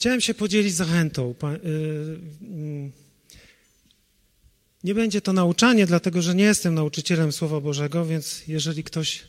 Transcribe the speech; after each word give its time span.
Chciałem 0.00 0.20
się 0.20 0.34
podzielić 0.34 0.74
zachętą. 0.74 1.34
Y, 1.44 1.68
mm. 2.42 2.92
Nie 4.84 4.94
będzie 4.94 5.20
to 5.20 5.32
nauczanie, 5.32 5.86
dlatego 5.86 6.22
że 6.22 6.34
nie 6.34 6.44
jestem 6.44 6.74
nauczycielem 6.74 7.32
Słowa 7.32 7.60
Bożego, 7.60 8.06
więc 8.06 8.42
jeżeli 8.48 8.84
ktoś 8.84 9.24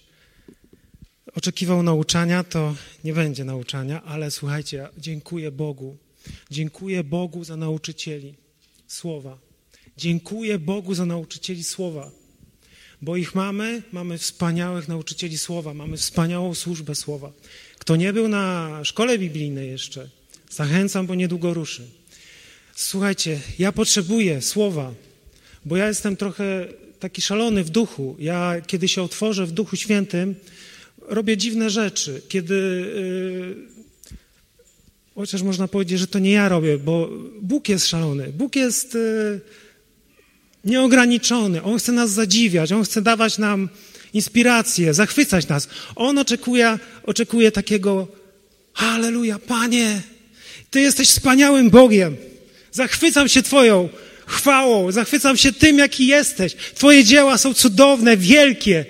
oczekiwał 1.36 1.84
nauczania, 1.84 2.44
to 2.44 2.76
nie 3.04 3.14
będzie 3.14 3.44
nauczania, 3.44 4.04
ale 4.04 4.32
słuchajcie, 4.32 4.88
dziękuję 4.98 5.52
Bogu. 5.52 5.98
Dziękuję 6.52 7.04
Bogu 7.04 7.44
za 7.44 7.58
nauczycieli 7.58 8.36
Słowa. 8.88 9.38
Dziękuję 9.98 10.60
Bogu 10.60 10.94
za 10.94 11.06
nauczycieli 11.06 11.64
Słowa, 11.64 12.12
bo 13.02 13.18
ich 13.18 13.36
mamy, 13.36 13.84
mamy 13.92 14.18
wspaniałych 14.18 14.88
nauczycieli 14.88 15.38
Słowa, 15.38 15.74
mamy 15.74 15.98
wspaniałą 15.98 16.56
służbę 16.56 16.96
Słowa. 16.96 17.32
Kto 17.80 17.96
nie 17.96 18.14
był 18.14 18.28
na 18.28 18.80
szkole 18.84 19.18
biblijnej 19.18 19.70
jeszcze, 19.70 20.21
zachęcam, 20.52 21.08
bo 21.08 21.16
niedługo 21.16 21.54
ruszy. 21.54 21.88
Słuchajcie, 22.76 23.40
ja 23.60 23.72
potrzebuję 23.72 24.42
Słowa, 24.42 24.94
bo 25.66 25.78
ja 25.78 25.88
jestem 25.88 26.18
trochę 26.18 26.68
taki 27.00 27.22
szalony 27.22 27.64
w 27.64 27.70
duchu. 27.70 28.16
Ja, 28.20 28.56
kiedy 28.68 28.88
się 28.88 29.04
otworzę 29.04 29.46
w 29.46 29.52
Duchu 29.52 29.76
Świętym, 29.76 30.36
robię 31.02 31.38
dziwne 31.38 31.70
rzeczy. 31.70 32.22
Kiedy, 32.30 32.56
yy, 32.56 33.56
chociaż 35.16 35.42
można 35.42 35.68
powiedzieć, 35.68 36.00
że 36.00 36.08
to 36.08 36.20
nie 36.20 36.32
ja 36.32 36.50
robię, 36.50 36.78
bo 36.78 37.10
Bóg 37.42 37.70
jest 37.70 37.88
szalony. 37.88 38.28
Bóg 38.34 38.56
jest 38.56 38.94
yy, 38.94 39.42
nieograniczony. 40.66 41.64
On 41.64 41.80
chce 41.80 41.92
nas 41.92 42.12
zadziwiać, 42.12 42.72
On 42.72 42.84
chce 42.84 43.02
dawać 43.02 43.38
nam 43.38 43.70
inspirację, 44.14 44.94
zachwycać 44.94 45.48
nas. 45.48 45.68
On 45.96 46.18
oczekuje, 46.18 46.80
oczekuje 47.04 47.52
takiego, 47.52 48.08
Halleluja, 48.74 49.40
Panie, 49.40 50.02
Ty 50.72 50.82
jesteś 50.82 51.10
wspaniałym 51.10 51.70
Bogiem. 51.70 52.18
Zachwycam 52.72 53.30
się 53.30 53.44
Twoją 53.44 53.90
chwałą, 54.28 54.92
zachwycam 54.92 55.38
się 55.38 55.52
tym, 55.54 55.78
jaki 55.78 56.08
jesteś. 56.08 56.56
Twoje 56.56 57.04
dzieła 57.04 57.38
są 57.38 57.54
cudowne, 57.54 58.18
wielkie. 58.18 58.86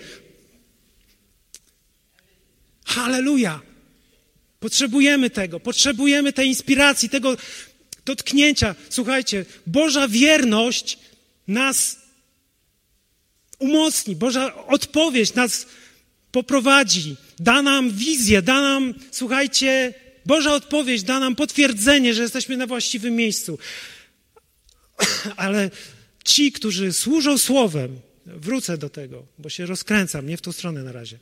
Halleluja! 2.86 3.61
Potrzebujemy 4.59 5.30
tego, 5.30 5.59
potrzebujemy 5.59 6.33
tej 6.33 6.47
inspiracji, 6.47 7.09
tego 7.09 7.38
dotknięcia. 8.06 8.75
Słuchajcie, 8.89 9.45
Boża 9.67 10.08
wierność 10.08 10.97
nas 11.47 11.97
umocni, 13.59 14.16
Boża 14.16 14.66
odpowiedź 14.67 15.34
nas 15.34 15.66
poprowadzi, 16.31 17.16
da 17.39 17.61
nam 17.61 17.91
wizję, 17.91 18.41
da 18.41 18.61
nam, 18.61 18.94
słuchajcie, 19.11 19.94
Boża 20.25 20.53
odpowiedź 20.53 21.03
da 21.03 21.19
nam 21.19 21.36
potwierdzenie, 21.36 22.14
że 22.14 22.22
jesteśmy 22.22 22.58
na 22.58 22.67
właściwym 22.67 23.16
miejscu. 23.16 23.59
Ale 25.36 25.69
ci, 26.23 26.52
którzy 26.52 26.94
służą 26.94 27.38
słowem, 27.38 28.00
wrócę 28.25 28.78
do 28.78 28.89
tego, 28.89 29.25
bo 29.39 29.50
się 29.50 29.66
rozkręcam, 29.66 30.28
nie 30.28 30.38
w 30.38 30.41
tą 30.41 30.52
stronę 30.52 30.83
na 30.83 30.91
razie. 30.91 31.19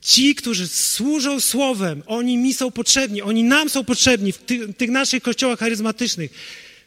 Ci, 0.00 0.34
którzy 0.34 0.68
służą 0.68 1.40
słowem, 1.40 2.02
oni 2.06 2.38
mi 2.38 2.54
są 2.54 2.70
potrzebni, 2.70 3.22
oni 3.22 3.44
nam 3.44 3.70
są 3.70 3.84
potrzebni 3.84 4.32
w 4.32 4.38
tych, 4.38 4.76
tych 4.76 4.90
naszych 4.90 5.22
kościołach 5.22 5.58
charyzmatycznych. 5.58 6.30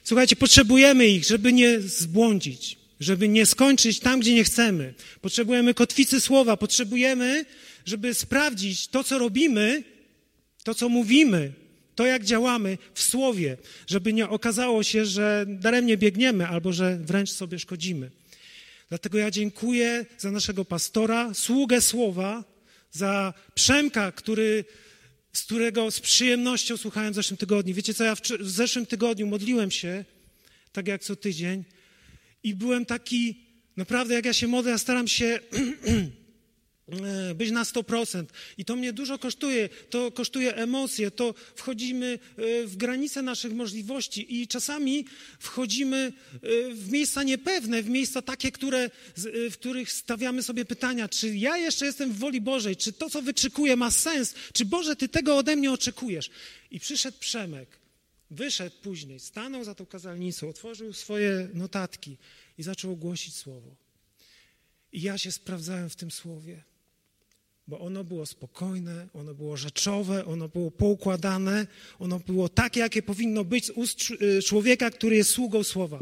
Słuchajcie, 0.03 0.35
potrzebujemy 0.35 1.07
ich, 1.07 1.25
żeby 1.25 1.53
nie 1.53 1.79
zbłądzić, 1.79 2.77
żeby 2.99 3.27
nie 3.27 3.45
skończyć 3.45 3.99
tam, 3.99 4.19
gdzie 4.19 4.33
nie 4.33 4.43
chcemy. 4.43 4.93
Potrzebujemy 5.21 5.73
kotwicy 5.73 6.21
słowa, 6.21 6.57
potrzebujemy, 6.57 7.45
żeby 7.85 8.13
sprawdzić 8.13 8.87
to, 8.87 9.03
co 9.03 9.19
robimy, 9.19 9.83
to, 10.66 10.75
co 10.75 10.89
mówimy, 10.89 11.53
to, 11.95 12.05
jak 12.05 12.23
działamy 12.23 12.77
w 12.94 13.02
słowie, 13.02 13.58
żeby 13.88 14.13
nie 14.13 14.30
okazało 14.30 14.83
się, 14.83 15.05
że 15.05 15.45
daremnie 15.47 15.97
biegniemy 15.97 16.47
albo 16.47 16.73
że 16.73 16.97
wręcz 16.97 17.30
sobie 17.30 17.59
szkodzimy. 17.59 18.11
Dlatego 18.89 19.17
ja 19.17 19.31
dziękuję 19.31 20.06
za 20.17 20.31
naszego 20.31 20.66
pastora, 20.66 21.34
sługę 21.34 21.81
słowa, 21.81 22.44
za 22.91 23.34
Przemka, 23.56 24.12
który, 24.12 24.66
z 25.34 25.44
którego 25.44 25.91
z 25.91 26.00
przyjemnością 26.00 26.78
słuchałem 26.78 27.13
w 27.13 27.16
zeszłym 27.16 27.38
tygodniu. 27.38 27.75
Wiecie 27.75 27.94
co, 27.94 28.03
ja 28.03 28.16
w, 28.16 28.22
w 28.22 28.50
zeszłym 28.50 28.85
tygodniu 28.85 29.28
modliłem 29.28 29.72
się, 29.72 30.06
tak 30.72 30.88
jak 30.88 31.03
co 31.03 31.16
tydzień, 31.16 31.63
i 32.44 32.56
byłem 32.56 32.85
taki, 32.85 33.45
naprawdę 33.78 34.13
jak 34.13 34.25
ja 34.25 34.34
się 34.34 34.47
modlę, 34.47 34.72
ja 34.72 34.78
staram 34.78 35.07
się 35.07 35.39
być 37.35 37.51
na 37.51 37.63
100%. 37.63 38.25
I 38.57 38.66
to 38.66 38.75
mnie 38.75 38.94
dużo 38.94 39.19
kosztuje, 39.19 39.69
to 39.90 40.12
kosztuje 40.12 40.56
emocje, 40.56 41.12
to 41.12 41.34
wchodzimy 41.56 42.19
w 42.66 42.73
granice 42.75 43.22
naszych 43.22 43.53
możliwości. 43.53 44.41
I 44.41 44.47
czasami 44.47 45.06
wchodzimy 45.40 46.13
w 46.74 46.91
miejsca 46.91 47.24
niepewne, 47.24 47.84
w 47.84 47.90
miejsca 47.90 48.22
takie, 48.22 48.51
które, 48.51 48.90
w 49.51 49.53
których 49.53 49.91
stawiamy 49.91 50.44
sobie 50.44 50.66
pytania, 50.66 51.09
czy 51.09 51.35
ja 51.35 51.57
jeszcze 51.57 51.85
jestem 51.85 52.13
w 52.13 52.18
woli 52.18 52.41
Bożej, 52.41 52.75
czy 52.75 52.94
to, 52.94 53.09
co 53.09 53.22
wyczekuję, 53.22 53.75
ma 53.75 53.91
sens, 53.91 54.34
czy 54.53 54.66
Boże, 54.66 54.95
Ty 54.95 55.09
tego 55.09 55.38
ode 55.38 55.56
mnie 55.56 55.72
oczekujesz. 55.72 56.29
I 56.72 56.79
przyszedł 56.79 57.18
Przemek, 57.19 57.69
wyszedł 58.31 58.75
później, 58.81 59.19
stanął 59.19 59.63
za 59.63 59.75
tą 59.75 59.85
kazalnicą, 59.85 60.50
otworzył 60.50 60.94
swoje 60.94 61.50
notatki 61.53 62.18
i 62.57 62.63
zaczął 62.63 62.95
głosić 62.95 63.35
słowo. 63.35 63.75
I 64.91 65.01
ja 65.01 65.18
się 65.18 65.31
sprawdzałem 65.31 65.90
w 65.90 65.95
tym 65.95 66.12
słowie 66.12 66.63
bo 67.67 67.79
ono 67.79 68.03
było 68.03 68.25
spokojne, 68.25 69.07
ono 69.13 69.33
było 69.33 69.57
rzeczowe, 69.57 70.25
ono 70.25 70.49
było 70.49 70.71
poukładane, 70.71 71.67
ono 71.99 72.19
było 72.19 72.49
takie, 72.49 72.79
jakie 72.79 73.01
powinno 73.01 73.43
być 73.43 73.65
z 73.65 73.69
ust 73.69 73.99
człowieka, 74.45 74.89
który 74.89 75.15
jest 75.15 75.29
sługą 75.29 75.63
słowa. 75.63 75.99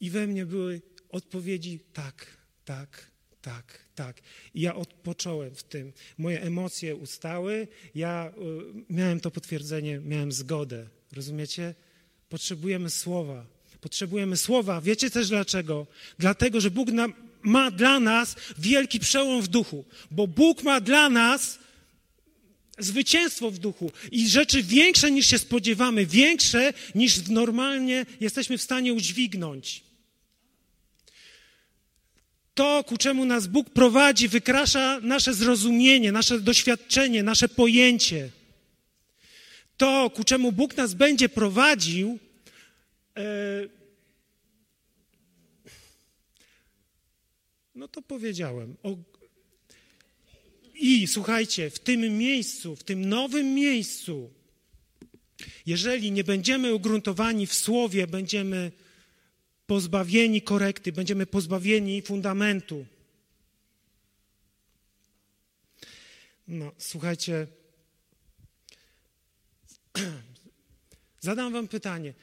I 0.00 0.10
we 0.10 0.26
mnie 0.26 0.46
były 0.46 0.82
odpowiedzi 1.08 1.80
tak, 1.92 2.26
tak, 2.64 3.10
tak, 3.42 3.78
tak. 3.94 4.20
I 4.54 4.60
ja 4.60 4.74
odpocząłem 4.74 5.54
w 5.54 5.62
tym. 5.62 5.92
Moje 6.18 6.42
emocje 6.42 6.96
ustały, 6.96 7.68
ja 7.94 8.32
y, 8.90 8.92
miałem 8.94 9.20
to 9.20 9.30
potwierdzenie, 9.30 10.00
miałem 10.04 10.32
zgodę. 10.32 10.86
Rozumiecie? 11.12 11.74
Potrzebujemy 12.28 12.90
słowa. 12.90 13.46
Potrzebujemy 13.80 14.36
słowa. 14.36 14.80
Wiecie 14.80 15.10
też 15.10 15.28
dlaczego? 15.28 15.86
Dlatego, 16.18 16.60
że 16.60 16.70
Bóg 16.70 16.92
nam 16.92 17.29
ma 17.42 17.70
dla 17.70 18.00
nas 18.00 18.36
wielki 18.58 19.00
przełom 19.00 19.42
w 19.42 19.48
duchu, 19.48 19.84
bo 20.10 20.26
Bóg 20.26 20.62
ma 20.62 20.80
dla 20.80 21.08
nas 21.10 21.58
zwycięstwo 22.78 23.50
w 23.50 23.58
duchu 23.58 23.92
i 24.12 24.28
rzeczy 24.28 24.62
większe 24.62 25.10
niż 25.10 25.26
się 25.26 25.38
spodziewamy, 25.38 26.06
większe 26.06 26.72
niż 26.94 27.28
normalnie 27.28 28.06
jesteśmy 28.20 28.58
w 28.58 28.62
stanie 28.62 28.94
udźwignąć. 28.94 29.82
To, 32.54 32.84
ku 32.84 32.96
czemu 32.96 33.24
nas 33.24 33.46
Bóg 33.46 33.70
prowadzi, 33.70 34.28
wykrasza 34.28 35.00
nasze 35.02 35.34
zrozumienie, 35.34 36.12
nasze 36.12 36.40
doświadczenie, 36.40 37.22
nasze 37.22 37.48
pojęcie. 37.48 38.30
To, 39.76 40.10
ku 40.10 40.24
czemu 40.24 40.52
Bóg 40.52 40.76
nas 40.76 40.94
będzie 40.94 41.28
prowadził, 41.28 42.18
e, 43.16 43.22
No 47.80 47.88
to 47.88 48.02
powiedziałem. 48.02 48.76
O... 48.82 48.96
I 50.74 51.06
słuchajcie, 51.06 51.70
w 51.70 51.78
tym 51.78 52.18
miejscu, 52.18 52.76
w 52.76 52.84
tym 52.84 53.08
nowym 53.08 53.54
miejscu, 53.54 54.30
jeżeli 55.66 56.12
nie 56.12 56.24
będziemy 56.24 56.74
ugruntowani 56.74 57.46
w 57.46 57.54
słowie, 57.54 58.06
będziemy 58.06 58.72
pozbawieni 59.66 60.42
korekty, 60.42 60.92
będziemy 60.92 61.26
pozbawieni 61.26 62.02
fundamentu. 62.02 62.86
No, 66.48 66.72
słuchajcie, 66.78 67.46
zadam 71.20 71.52
Wam 71.52 71.68
pytanie. 71.68 72.14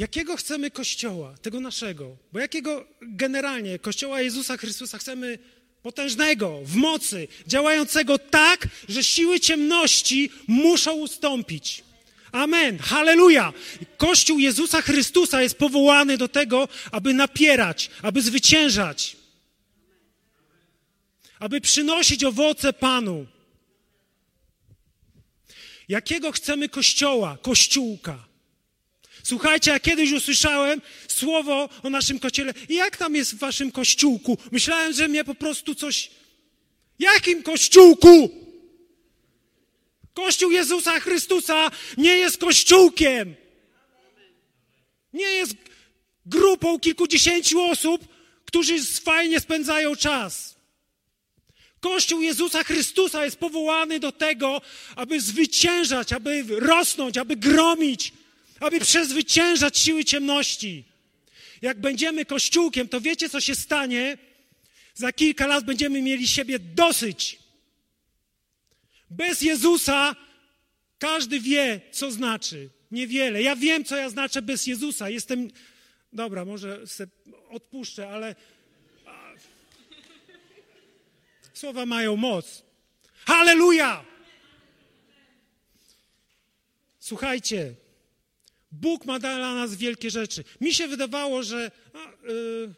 Jakiego 0.00 0.36
chcemy 0.36 0.70
kościoła, 0.70 1.34
tego 1.42 1.60
naszego? 1.60 2.16
Bo 2.32 2.38
jakiego 2.38 2.86
generalnie 3.02 3.78
kościoła 3.78 4.22
Jezusa 4.22 4.56
Chrystusa 4.56 4.98
chcemy 4.98 5.38
potężnego, 5.82 6.60
w 6.64 6.74
mocy, 6.76 7.28
działającego 7.46 8.18
tak, 8.18 8.68
że 8.88 9.04
siły 9.04 9.40
ciemności 9.40 10.30
muszą 10.46 10.92
ustąpić. 10.92 11.84
Amen. 12.32 12.78
Halleluja. 12.78 13.52
Kościół 13.96 14.38
Jezusa 14.38 14.82
Chrystusa 14.82 15.42
jest 15.42 15.58
powołany 15.58 16.18
do 16.18 16.28
tego, 16.28 16.68
aby 16.92 17.14
napierać, 17.14 17.90
aby 18.02 18.22
zwyciężać, 18.22 19.16
aby 21.38 21.60
przynosić 21.60 22.24
owoce 22.24 22.72
Panu. 22.72 23.26
Jakiego 25.88 26.32
chcemy 26.32 26.68
kościoła, 26.68 27.38
kościółka? 27.42 28.29
Słuchajcie, 29.22 29.70
ja 29.70 29.80
kiedyś 29.80 30.12
usłyszałem 30.12 30.82
słowo 31.08 31.68
o 31.82 31.90
naszym 31.90 32.18
kościele. 32.18 32.54
Jak 32.68 32.96
tam 32.96 33.14
jest 33.14 33.34
w 33.34 33.38
waszym 33.38 33.72
kościółku? 33.72 34.38
Myślałem, 34.52 34.92
że 34.92 35.08
mnie 35.08 35.24
po 35.24 35.34
prostu 35.34 35.74
coś... 35.74 36.10
Jakim 36.98 37.42
kościółku? 37.42 38.30
Kościół 40.14 40.50
Jezusa 40.50 41.00
Chrystusa 41.00 41.70
nie 41.96 42.16
jest 42.16 42.38
kościółkiem. 42.38 43.34
Nie 45.12 45.26
jest 45.26 45.54
grupą 46.26 46.80
kilkudziesięciu 46.80 47.62
osób, 47.62 48.08
którzy 48.44 48.84
fajnie 48.84 49.40
spędzają 49.40 49.96
czas. 49.96 50.56
Kościół 51.80 52.20
Jezusa 52.20 52.64
Chrystusa 52.64 53.24
jest 53.24 53.36
powołany 53.36 54.00
do 54.00 54.12
tego, 54.12 54.60
aby 54.96 55.20
zwyciężać, 55.20 56.12
aby 56.12 56.44
rosnąć, 56.48 57.18
aby 57.18 57.36
gromić, 57.36 58.12
aby 58.60 58.80
przezwyciężać 58.80 59.78
siły 59.78 60.04
ciemności. 60.04 60.84
Jak 61.62 61.80
będziemy 61.80 62.24
kościółkiem, 62.24 62.88
to 62.88 63.00
wiecie, 63.00 63.28
co 63.28 63.40
się 63.40 63.54
stanie? 63.54 64.18
Za 64.94 65.12
kilka 65.12 65.46
lat 65.46 65.64
będziemy 65.64 66.02
mieli 66.02 66.28
siebie 66.28 66.58
dosyć. 66.58 67.38
Bez 69.10 69.42
Jezusa 69.42 70.16
każdy 70.98 71.40
wie, 71.40 71.80
co 71.90 72.10
znaczy. 72.10 72.70
Niewiele. 72.90 73.42
Ja 73.42 73.56
wiem, 73.56 73.84
co 73.84 73.96
ja 73.96 74.10
znaczę 74.10 74.42
bez 74.42 74.66
Jezusa. 74.66 75.10
Jestem. 75.10 75.48
Dobra, 76.12 76.44
może 76.44 76.80
odpuszczę, 77.50 78.08
ale. 78.08 78.34
Słowa 81.54 81.86
mają 81.86 82.16
moc. 82.16 82.62
Halleluja! 83.24 84.04
Słuchajcie, 86.98 87.74
Bóg 88.72 89.04
ma 89.04 89.18
dla 89.18 89.54
nas 89.54 89.74
wielkie 89.74 90.10
rzeczy. 90.10 90.44
Mi 90.60 90.74
się 90.74 90.88
wydawało, 90.88 91.42
że 91.42 91.70
a, 91.92 92.26
yy, 92.26 92.74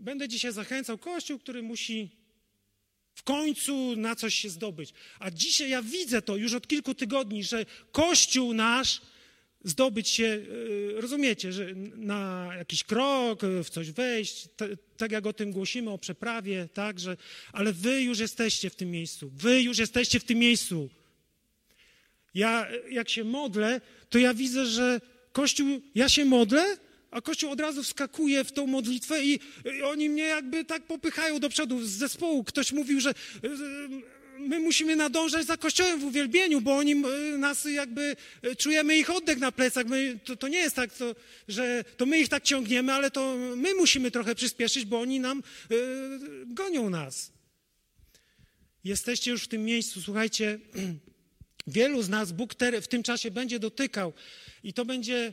będę 0.00 0.28
dzisiaj 0.28 0.52
zachęcał 0.52 0.98
Kościół, 0.98 1.38
który 1.38 1.62
musi 1.62 2.10
w 3.14 3.22
końcu 3.22 3.96
na 3.96 4.16
coś 4.16 4.34
się 4.34 4.48
zdobyć. 4.50 4.92
A 5.18 5.30
dzisiaj 5.30 5.70
ja 5.70 5.82
widzę 5.82 6.22
to 6.22 6.36
już 6.36 6.54
od 6.54 6.66
kilku 6.66 6.94
tygodni, 6.94 7.44
że 7.44 7.66
Kościół 7.92 8.54
nasz 8.54 9.00
zdobyć 9.64 10.08
się, 10.08 10.42
e, 10.96 11.00
rozumiecie, 11.00 11.52
że 11.52 11.74
na 11.96 12.50
jakiś 12.58 12.84
krok, 12.84 13.44
e, 13.44 13.64
w 13.64 13.70
coś 13.70 13.90
wejść, 13.90 14.48
tak 14.96 15.12
jak 15.12 15.26
o 15.26 15.32
tym 15.32 15.52
głosimy, 15.52 15.90
o 15.90 15.98
przeprawie, 15.98 16.68
tak, 16.74 17.00
że, 17.00 17.16
ale 17.52 17.72
wy 17.72 18.02
już 18.02 18.18
jesteście 18.18 18.70
w 18.70 18.76
tym 18.76 18.90
miejscu, 18.90 19.30
wy 19.34 19.62
już 19.62 19.78
jesteście 19.78 20.20
w 20.20 20.24
tym 20.24 20.38
miejscu. 20.38 20.88
Ja, 22.34 22.66
jak 22.90 23.08
się 23.08 23.24
modlę, 23.24 23.80
to 24.08 24.18
ja 24.18 24.34
widzę, 24.34 24.66
że 24.66 25.00
Kościół, 25.32 25.80
ja 25.94 26.08
się 26.08 26.24
modlę, 26.24 26.76
a 27.10 27.20
Kościół 27.20 27.50
od 27.50 27.60
razu 27.60 27.82
wskakuje 27.82 28.44
w 28.44 28.52
tą 28.52 28.66
modlitwę 28.66 29.24
i, 29.24 29.40
i 29.78 29.82
oni 29.82 30.10
mnie 30.10 30.22
jakby 30.22 30.64
tak 30.64 30.82
popychają 30.82 31.38
do 31.38 31.48
przodu 31.48 31.86
z 31.86 31.90
zespołu. 31.90 32.44
Ktoś 32.44 32.72
mówił, 32.72 33.00
że 33.00 33.14
my 34.38 34.60
musimy 34.60 34.96
nadążać 34.96 35.46
za 35.46 35.56
Kościołem 35.56 36.00
w 36.00 36.04
uwielbieniu, 36.04 36.60
bo 36.60 36.76
oni 36.76 36.94
nas 37.38 37.64
jakby, 37.64 38.16
czujemy 38.58 38.98
ich 38.98 39.10
oddech 39.10 39.38
na 39.38 39.52
plecach. 39.52 39.86
My, 39.86 40.18
to, 40.24 40.36
to 40.36 40.48
nie 40.48 40.58
jest 40.58 40.76
tak, 40.76 40.94
to, 40.94 41.14
że 41.48 41.84
to 41.96 42.06
my 42.06 42.18
ich 42.18 42.28
tak 42.28 42.42
ciągniemy, 42.42 42.92
ale 42.92 43.10
to 43.10 43.36
my 43.56 43.74
musimy 43.74 44.10
trochę 44.10 44.34
przyspieszyć, 44.34 44.84
bo 44.84 45.00
oni 45.00 45.20
nam 45.20 45.42
y, 45.72 45.74
gonią 46.46 46.90
nas. 46.90 47.32
Jesteście 48.84 49.30
już 49.30 49.42
w 49.42 49.48
tym 49.48 49.64
miejscu, 49.64 50.02
słuchajcie, 50.02 50.58
wielu 51.68 52.02
z 52.02 52.08
nas 52.08 52.32
Bóg 52.32 52.54
w 52.82 52.88
tym 52.88 53.02
czasie 53.02 53.30
będzie 53.30 53.58
dotykał 53.58 54.12
i 54.62 54.72
to 54.72 54.84
będzie 54.84 55.32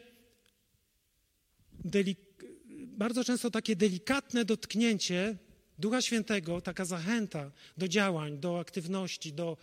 bardzo 2.88 3.24
często 3.24 3.52
takie 3.52 3.76
delikatne 3.76 4.46
dotknięcie 4.46 5.38
Ducha 5.80 6.02
Świętego, 6.02 6.62
taka 6.62 6.86
zachęta 6.86 7.52
do 7.78 7.88
działań, 7.88 8.40
do 8.40 8.60
aktywności, 8.60 9.34
do 9.34 9.58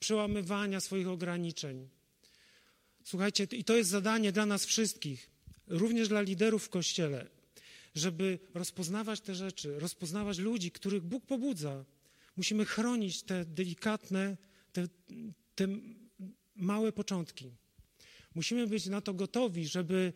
przełamywania 0.00 0.80
swoich 0.80 1.08
ograniczeń. 1.08 1.88
Słuchajcie, 3.04 3.46
i 3.52 3.64
to 3.64 3.76
jest 3.76 3.90
zadanie 3.90 4.32
dla 4.32 4.46
nas 4.46 4.66
wszystkich, 4.66 5.30
również 5.66 6.08
dla 6.08 6.20
liderów 6.20 6.64
w 6.64 6.68
Kościele, 6.68 7.26
żeby 7.94 8.38
rozpoznawać 8.54 9.20
te 9.20 9.34
rzeczy, 9.34 9.78
rozpoznawać 9.78 10.38
ludzi, 10.38 10.70
których 10.70 11.02
Bóg 11.02 11.26
pobudza. 11.26 11.84
Musimy 12.36 12.64
chronić 12.64 13.22
te 13.22 13.44
delikatne, 13.44 14.36
te, 14.72 14.88
te 15.54 15.68
małe 16.56 16.92
początki. 16.92 17.50
Musimy 18.34 18.66
być 18.66 18.86
na 18.86 19.00
to 19.00 19.14
gotowi, 19.14 19.66
żeby 19.66 20.12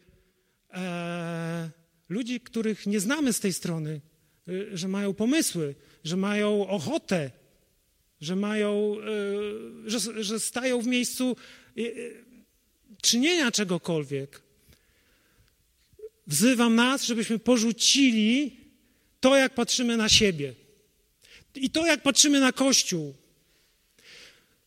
e, 0.71 1.71
ludzi, 2.09 2.41
których 2.41 2.87
nie 2.87 3.01
znamy 3.01 3.33
z 3.33 3.41
tej 3.41 3.53
strony, 3.53 4.01
e, 4.49 4.77
że 4.77 4.89
mają 4.89 5.15
pomysły, 5.15 5.75
że 6.05 6.17
mają 6.17 6.69
ochotę, 6.69 7.31
że 8.21 8.37
mają, 8.37 8.97
e, 9.87 9.91
że, 9.91 10.25
że 10.25 10.41
stają 10.41 10.81
w 10.81 10.87
miejscu 10.87 11.37
e, 11.77 11.83
czynienia 13.03 13.51
czegokolwiek. 13.51 14.43
Wzywam 16.27 16.75
nas, 16.75 17.05
żebyśmy 17.05 17.39
porzucili 17.39 18.57
to, 19.21 19.37
jak 19.37 19.55
patrzymy 19.55 19.97
na 19.97 20.09
siebie. 20.09 20.55
I 21.57 21.71
to, 21.71 21.87
jak 21.87 22.03
patrzymy 22.03 22.41
na 22.41 22.53
Kościół. 22.53 23.15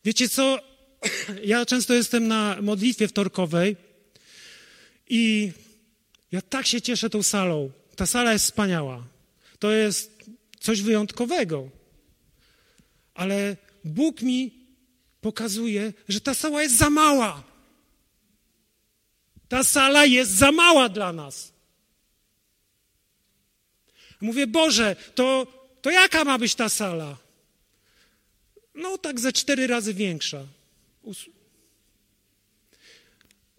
Wiecie 0.06 0.30
co? 0.30 0.60
Ja 1.44 1.66
często 1.66 1.94
jestem 1.94 2.28
na 2.28 2.58
modlitwie 2.62 3.08
wtorkowej 3.08 3.76
i 5.10 5.52
ja 6.32 6.42
tak 6.42 6.68
się 6.68 6.82
cieszę 6.82 7.10
tą 7.10 7.24
salą. 7.24 7.72
Ta 7.96 8.06
sala 8.06 8.34
jest 8.34 8.46
wspaniała. 8.46 9.08
To 9.60 9.72
jest 9.72 10.24
coś 10.60 10.82
wyjątkowego. 10.82 11.70
Ale 13.14 13.58
Bóg 13.84 14.22
mi 14.22 14.52
pokazuje, 15.22 15.94
że 16.10 16.22
ta 16.22 16.34
sala 16.34 16.64
jest 16.64 16.78
za 16.78 16.90
mała. 16.90 17.44
Ta 19.50 19.64
sala 19.64 20.06
jest 20.06 20.32
za 20.32 20.52
mała 20.52 20.90
dla 20.90 21.14
nas. 21.14 21.54
Mówię, 24.22 24.48
Boże, 24.48 24.96
to, 25.16 25.48
to 25.82 25.92
jaka 25.92 26.24
ma 26.24 26.38
być 26.38 26.56
ta 26.56 26.70
sala? 26.70 27.18
No, 28.76 28.98
tak 28.98 29.20
ze 29.20 29.34
cztery 29.34 29.68
razy 29.68 29.94
większa. 29.94 30.46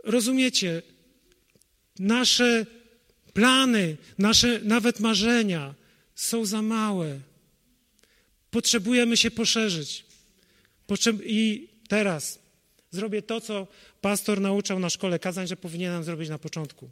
Rozumiecie, 0.04 0.82
nasze 1.98 2.66
plany, 3.32 3.96
nasze 4.18 4.60
nawet 4.62 5.00
marzenia 5.00 5.74
są 6.14 6.44
za 6.44 6.62
małe. 6.62 7.20
Potrzebujemy 8.50 9.16
się 9.16 9.30
poszerzyć. 9.30 10.04
I 11.24 11.68
teraz 11.88 12.38
zrobię 12.90 13.22
to, 13.22 13.40
co 13.40 13.66
pastor 14.00 14.40
nauczał 14.40 14.78
na 14.78 14.90
szkole 14.90 15.18
kazań, 15.18 15.46
że 15.46 15.56
powinienem 15.56 16.04
zrobić 16.04 16.28
na 16.28 16.38
początku. 16.38 16.90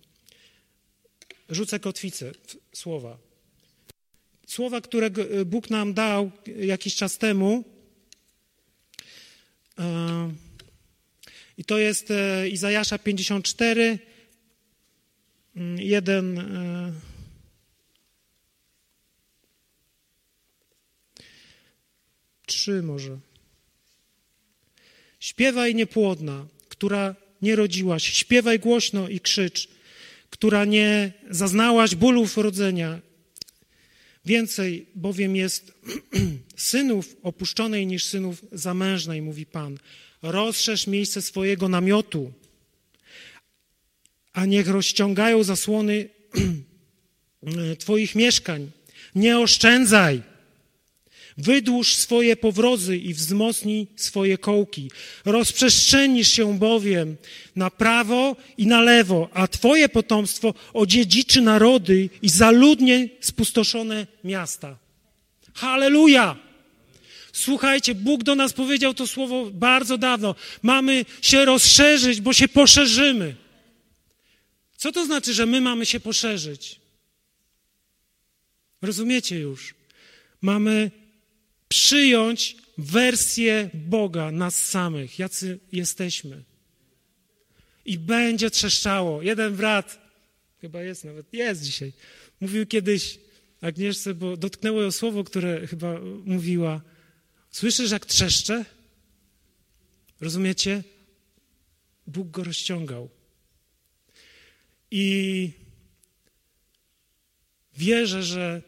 Rzucę 1.48 1.80
kotwicę, 1.80 2.32
słowa. 2.72 3.18
Słowa, 4.48 4.80
które 4.80 5.10
Bóg 5.46 5.70
nam 5.70 5.94
dał 5.94 6.30
jakiś 6.46 6.94
czas 6.96 7.18
temu. 7.18 7.64
I 11.58 11.64
to 11.64 11.78
jest 11.78 12.10
e, 12.10 12.48
Izajasza 12.48 12.98
54, 12.98 13.98
mm, 15.56 15.78
jeden. 15.78 16.38
E, 16.38 16.92
trzy 22.46 22.82
może. 22.82 23.18
Śpiewaj 25.20 25.74
niepłodna, 25.74 26.46
która 26.68 27.14
nie 27.42 27.56
rodziłaś, 27.56 28.04
śpiewaj 28.04 28.58
głośno 28.58 29.08
i 29.08 29.20
krzycz, 29.20 29.68
która 30.30 30.64
nie 30.64 31.12
zaznałaś 31.30 31.94
bólów 31.94 32.36
rodzenia. 32.36 33.07
Więcej 34.24 34.86
bowiem 34.94 35.36
jest 35.36 35.72
synów 36.56 37.16
opuszczonej 37.22 37.86
niż 37.86 38.04
synów 38.04 38.44
zamężnej, 38.52 39.22
mówi 39.22 39.46
Pan 39.46 39.78
rozszerz 40.22 40.86
miejsce 40.86 41.22
swojego 41.22 41.68
namiotu, 41.68 42.32
a 44.32 44.44
niech 44.46 44.68
rozciągają 44.68 45.44
zasłony 45.44 46.08
Twoich 47.78 48.14
mieszkań. 48.14 48.70
Nie 49.14 49.38
oszczędzaj. 49.38 50.22
Wydłuż 51.38 51.94
swoje 51.94 52.36
powrozy 52.36 52.96
i 52.96 53.14
wzmocnij 53.14 53.86
swoje 53.96 54.38
kołki. 54.38 54.90
Rozprzestrzenisz 55.24 56.28
się 56.28 56.58
bowiem 56.58 57.16
na 57.56 57.70
prawo 57.70 58.36
i 58.56 58.66
na 58.66 58.80
lewo, 58.80 59.28
a 59.32 59.48
Twoje 59.48 59.88
potomstwo 59.88 60.54
odziedziczy 60.72 61.40
narody 61.40 62.10
i 62.22 62.28
zaludnie 62.28 63.08
spustoszone 63.20 64.06
miasta. 64.24 64.76
Halleluja! 65.54 66.36
Słuchajcie, 67.32 67.94
Bóg 67.94 68.22
do 68.22 68.34
nas 68.34 68.52
powiedział 68.52 68.94
to 68.94 69.06
słowo 69.06 69.50
bardzo 69.50 69.98
dawno. 69.98 70.34
Mamy 70.62 71.04
się 71.22 71.44
rozszerzyć, 71.44 72.20
bo 72.20 72.32
się 72.32 72.48
poszerzymy. 72.48 73.34
Co 74.76 74.92
to 74.92 75.04
znaczy, 75.04 75.34
że 75.34 75.46
my 75.46 75.60
mamy 75.60 75.86
się 75.86 76.00
poszerzyć? 76.00 76.80
Rozumiecie 78.82 79.38
już? 79.38 79.74
Mamy 80.40 80.90
przyjąć 81.68 82.56
wersję 82.78 83.70
Boga, 83.74 84.30
nas 84.30 84.64
samych, 84.64 85.18
jacy 85.18 85.58
jesteśmy. 85.72 86.44
I 87.84 87.98
będzie 87.98 88.50
trzeszczało. 88.50 89.22
Jeden 89.22 89.56
brat, 89.56 89.98
chyba 90.60 90.82
jest 90.82 91.04
nawet, 91.04 91.34
jest 91.34 91.62
dzisiaj, 91.62 91.92
mówił 92.40 92.66
kiedyś 92.66 93.18
Agnieszce, 93.60 94.14
bo 94.14 94.36
dotknęło 94.36 94.82
ją 94.82 94.92
słowo, 94.92 95.24
które 95.24 95.66
chyba 95.66 96.00
mówiła. 96.24 96.80
Słyszysz, 97.50 97.90
jak 97.90 98.06
trzeszcze? 98.06 98.64
Rozumiecie? 100.20 100.82
Bóg 102.06 102.30
go 102.30 102.44
rozciągał. 102.44 103.08
I 104.90 105.50
wierzę, 107.76 108.22
że 108.22 108.62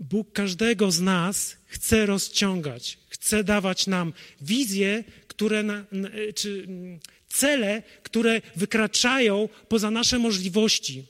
Bóg 0.00 0.32
każdego 0.32 0.90
z 0.90 1.00
nas 1.00 1.56
chce 1.66 2.06
rozciągać, 2.06 2.98
chce 3.08 3.44
dawać 3.44 3.86
nam 3.86 4.12
wizje, 4.40 5.04
które 5.28 5.62
na, 5.62 5.84
czy 6.34 6.64
mm, 6.68 7.00
cele, 7.28 7.82
które 8.02 8.40
wykraczają 8.56 9.48
poza 9.68 9.90
nasze 9.90 10.18
możliwości. 10.18 11.06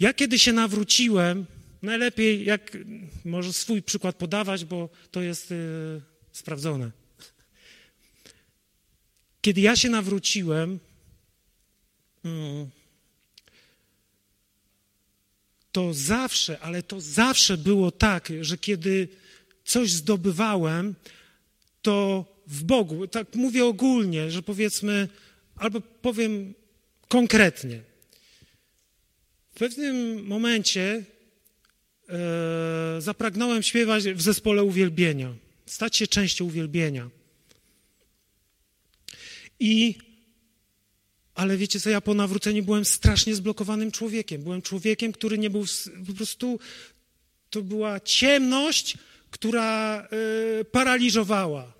Ja 0.00 0.14
kiedy 0.14 0.38
się 0.38 0.52
nawróciłem, 0.52 1.46
najlepiej 1.82 2.44
jak 2.44 2.76
może 3.24 3.52
swój 3.52 3.82
przykład 3.82 4.16
podawać, 4.16 4.64
bo 4.64 4.88
to 5.10 5.22
jest 5.22 5.50
yy, 5.50 6.02
sprawdzone. 6.32 6.90
Kiedy 9.40 9.60
ja 9.60 9.76
się 9.76 9.88
nawróciłem, 9.88 10.78
mm, 12.24 12.70
to 15.72 15.94
zawsze, 15.94 16.60
ale 16.60 16.82
to 16.82 17.00
zawsze 17.00 17.58
było 17.58 17.90
tak, 17.90 18.32
że 18.40 18.58
kiedy 18.58 19.08
coś 19.64 19.92
zdobywałem, 19.92 20.94
to 21.82 22.24
w 22.46 22.62
Bogu, 22.64 23.06
tak 23.06 23.34
mówię 23.34 23.64
ogólnie, 23.64 24.30
że 24.30 24.42
powiedzmy, 24.42 25.08
albo 25.56 25.80
powiem 25.80 26.54
konkretnie. 27.08 27.80
W 29.54 29.58
pewnym 29.58 30.26
momencie 30.26 31.04
e, 32.08 33.00
zapragnąłem 33.00 33.62
śpiewać 33.62 34.04
w 34.04 34.22
zespole 34.22 34.64
uwielbienia, 34.64 35.34
stać 35.66 35.96
się 35.96 36.06
częścią 36.06 36.44
uwielbienia. 36.44 37.10
I 39.60 39.94
ale 41.40 41.56
wiecie 41.56 41.80
co, 41.80 41.90
ja 41.90 42.00
po 42.00 42.14
nawróceniu 42.14 42.62
byłem 42.62 42.84
strasznie 42.84 43.34
zblokowanym 43.34 43.90
człowiekiem. 43.90 44.42
Byłem 44.42 44.62
człowiekiem, 44.62 45.12
który 45.12 45.38
nie 45.38 45.50
był 45.50 45.64
po 46.06 46.12
prostu. 46.12 46.60
To 47.50 47.62
była 47.62 48.00
ciemność, 48.00 48.98
która 49.30 50.08
y, 50.60 50.64
paraliżowała. 50.64 51.72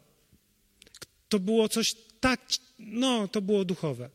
To 1.28 1.38
było 1.38 1.68
coś 1.68 1.96
tak, 2.20 2.40
no, 2.78 3.28
to 3.28 3.42
było 3.42 3.64
duchowe. 3.64 4.10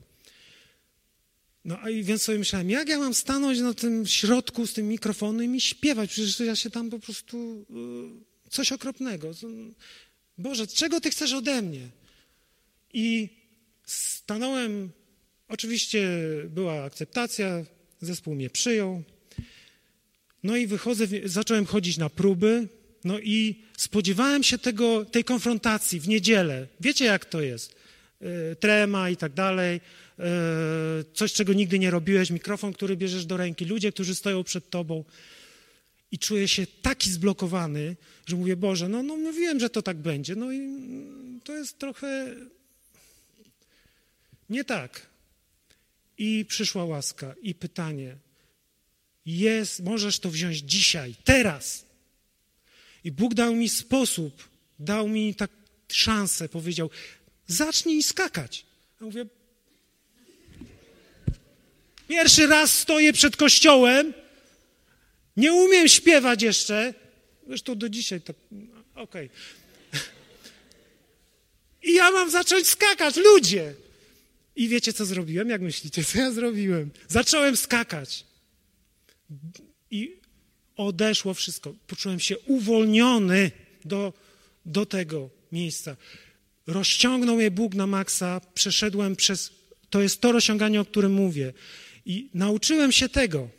No 1.65 1.89
i 1.89 2.03
więc 2.03 2.21
sobie 2.21 2.39
myślałem, 2.39 2.69
jak 2.69 2.89
ja 2.89 2.99
mam 2.99 3.13
stanąć 3.13 3.59
na 3.59 3.73
tym 3.73 4.07
środku 4.07 4.67
z 4.67 4.73
tym 4.73 4.87
mikrofonem 4.87 5.55
i 5.55 5.61
śpiewać? 5.61 6.09
Przecież 6.09 6.39
ja 6.39 6.55
się 6.55 6.69
tam 6.69 6.89
po 6.89 6.99
prostu 6.99 7.65
y, 8.47 8.49
coś 8.49 8.71
okropnego. 8.71 9.31
Boże, 10.37 10.67
czego 10.67 11.01
ty 11.01 11.09
chcesz 11.09 11.33
ode 11.33 11.61
mnie? 11.61 11.89
I 12.93 13.29
stanąłem 13.85 14.91
Oczywiście 15.47 16.07
była 16.49 16.83
akceptacja, 16.83 17.65
zespół 18.01 18.35
mnie 18.35 18.49
przyjął. 18.49 19.03
No 20.43 20.57
i 20.57 20.67
wychodzę, 20.67 21.07
zacząłem 21.25 21.65
chodzić 21.65 21.97
na 21.97 22.09
próby, 22.09 22.67
no 23.03 23.19
i 23.19 23.55
spodziewałem 23.77 24.43
się 24.43 24.57
tego, 24.57 25.05
tej 25.05 25.23
konfrontacji 25.23 25.99
w 25.99 26.07
niedzielę. 26.07 26.67
Wiecie, 26.79 27.05
jak 27.05 27.25
to 27.25 27.41
jest? 27.41 27.75
E, 28.21 28.55
trema 28.55 29.09
i 29.09 29.17
tak 29.17 29.33
dalej, 29.33 29.81
e, 30.19 30.23
coś, 31.13 31.33
czego 31.33 31.53
nigdy 31.53 31.79
nie 31.79 31.91
robiłeś, 31.91 32.29
mikrofon, 32.29 32.73
który 32.73 32.97
bierzesz 32.97 33.25
do 33.25 33.37
ręki, 33.37 33.65
ludzie, 33.65 33.91
którzy 33.91 34.15
stoją 34.15 34.43
przed 34.43 34.69
tobą. 34.69 35.03
I 36.11 36.19
czuję 36.19 36.47
się 36.47 36.67
taki 36.81 37.11
zblokowany, 37.11 37.95
że 38.25 38.35
mówię, 38.35 38.55
Boże, 38.55 38.89
no, 38.89 39.03
no 39.03 39.17
mówiłem, 39.17 39.59
że 39.59 39.69
to 39.69 39.81
tak 39.81 39.97
będzie. 39.97 40.35
No 40.35 40.53
i 40.53 40.69
to 41.43 41.53
jest 41.53 41.79
trochę 41.79 42.35
nie 44.49 44.63
tak. 44.63 45.14
I 46.17 46.45
przyszła 46.45 46.85
łaska 46.85 47.35
i 47.41 47.55
pytanie: 47.55 48.17
jest, 49.25 49.79
możesz 49.79 50.19
to 50.19 50.29
wziąć 50.29 50.57
dzisiaj, 50.57 51.15
teraz. 51.23 51.85
I 53.03 53.11
Bóg 53.11 53.33
dał 53.33 53.55
mi 53.55 53.69
sposób, 53.69 54.49
dał 54.79 55.07
mi 55.07 55.35
tak 55.35 55.51
szansę, 55.87 56.49
powiedział: 56.49 56.89
zacznij 57.47 58.03
skakać. 58.03 58.65
Ja 59.01 59.05
mówię: 59.05 59.25
Pierwszy 62.07 62.47
raz 62.47 62.79
stoję 62.79 63.13
przed 63.13 63.37
kościołem, 63.37 64.13
nie 65.37 65.53
umiem 65.53 65.87
śpiewać 65.87 66.41
jeszcze. 66.41 66.93
Zresztą 67.47 67.77
do 67.77 67.89
dzisiaj 67.89 68.21
tak. 68.21 68.35
Okej. 68.95 69.29
Okay. 69.89 70.01
I 71.89 71.93
ja 71.93 72.11
mam 72.11 72.31
zacząć 72.31 72.67
skakać, 72.67 73.15
ludzie. 73.15 73.73
I 74.55 74.67
wiecie, 74.67 74.93
co 74.93 75.05
zrobiłem? 75.05 75.49
Jak 75.49 75.61
myślicie, 75.61 76.03
co 76.03 76.17
ja 76.17 76.31
zrobiłem? 76.31 76.91
Zacząłem 77.07 77.57
skakać. 77.57 78.25
I 79.91 80.19
odeszło 80.75 81.33
wszystko. 81.33 81.73
Poczułem 81.87 82.19
się 82.19 82.39
uwolniony 82.39 83.51
do, 83.85 84.13
do 84.65 84.85
tego 84.85 85.29
miejsca. 85.51 85.95
Rozciągnął 86.67 87.35
mnie 87.35 87.51
Bóg 87.51 87.75
na 87.75 87.87
maksa, 87.87 88.41
przeszedłem 88.53 89.15
przez. 89.15 89.51
To 89.89 90.01
jest 90.01 90.21
to 90.21 90.31
rozciąganie, 90.31 90.81
o 90.81 90.85
którym 90.85 91.13
mówię. 91.13 91.53
I 92.05 92.29
nauczyłem 92.33 92.91
się 92.91 93.09
tego. 93.09 93.49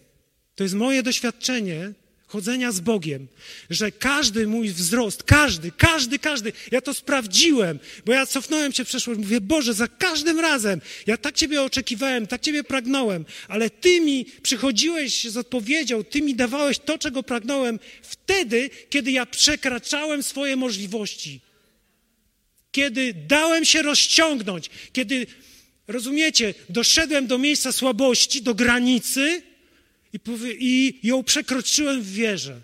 To 0.54 0.62
jest 0.62 0.74
moje 0.74 1.02
doświadczenie, 1.02 1.92
chodzenia 2.26 2.73
z 2.73 2.80
Bogiem, 2.80 3.28
że 3.71 3.92
każdy 3.92 4.47
mój 4.47 4.68
wzrost, 4.68 5.23
każdy, 5.23 5.73
każdy, 5.76 6.18
każdy, 6.18 6.52
ja 6.71 6.80
to 6.80 6.95
sprawdziłem, 6.95 7.78
bo 8.06 8.12
ja 8.12 8.26
cofnąłem 8.26 8.73
się 8.73 8.85
w 8.85 8.88
przeszłość, 8.88 9.21
mówię, 9.21 9.40
Boże, 9.40 9.75
za 9.75 9.88
każdym 9.88 10.40
razem, 10.40 10.80
ja 11.06 11.16
tak 11.16 11.35
Ciebie 11.35 11.62
oczekiwałem, 11.62 12.26
tak 12.26 12.40
Ciebie 12.40 12.64
pragnąłem, 12.64 13.25
ale 13.49 13.71
Ty 13.71 14.00
mi 14.00 14.25
przychodziłeś 14.42 15.25
z 15.25 15.37
odpowiedzią, 15.37 16.04
Ty 16.04 16.23
mi 16.23 16.35
dawałeś 16.35 16.78
to, 16.78 16.99
czego 16.99 17.23
pragnąłem 17.23 17.78
wtedy, 18.02 18.71
kiedy 18.90 19.11
ja 19.11 19.26
przekraczałem 19.26 20.23
swoje 20.23 20.56
możliwości. 20.56 21.40
Kiedy 22.73 23.14
dałem 23.14 23.64
się 23.64 23.83
rozciągnąć, 23.83 24.71
kiedy, 24.92 25.26
rozumiecie, 25.87 26.54
doszedłem 26.68 27.26
do 27.26 27.38
miejsca 27.38 27.73
słabości, 27.73 28.42
do 28.42 28.54
granicy, 28.54 29.42
i, 30.16 30.20
powie, 30.20 30.52
i 30.58 31.00
ją 31.02 31.25
przekroczyłem 31.25 32.02
w 32.02 32.12
wierze. 32.12 32.61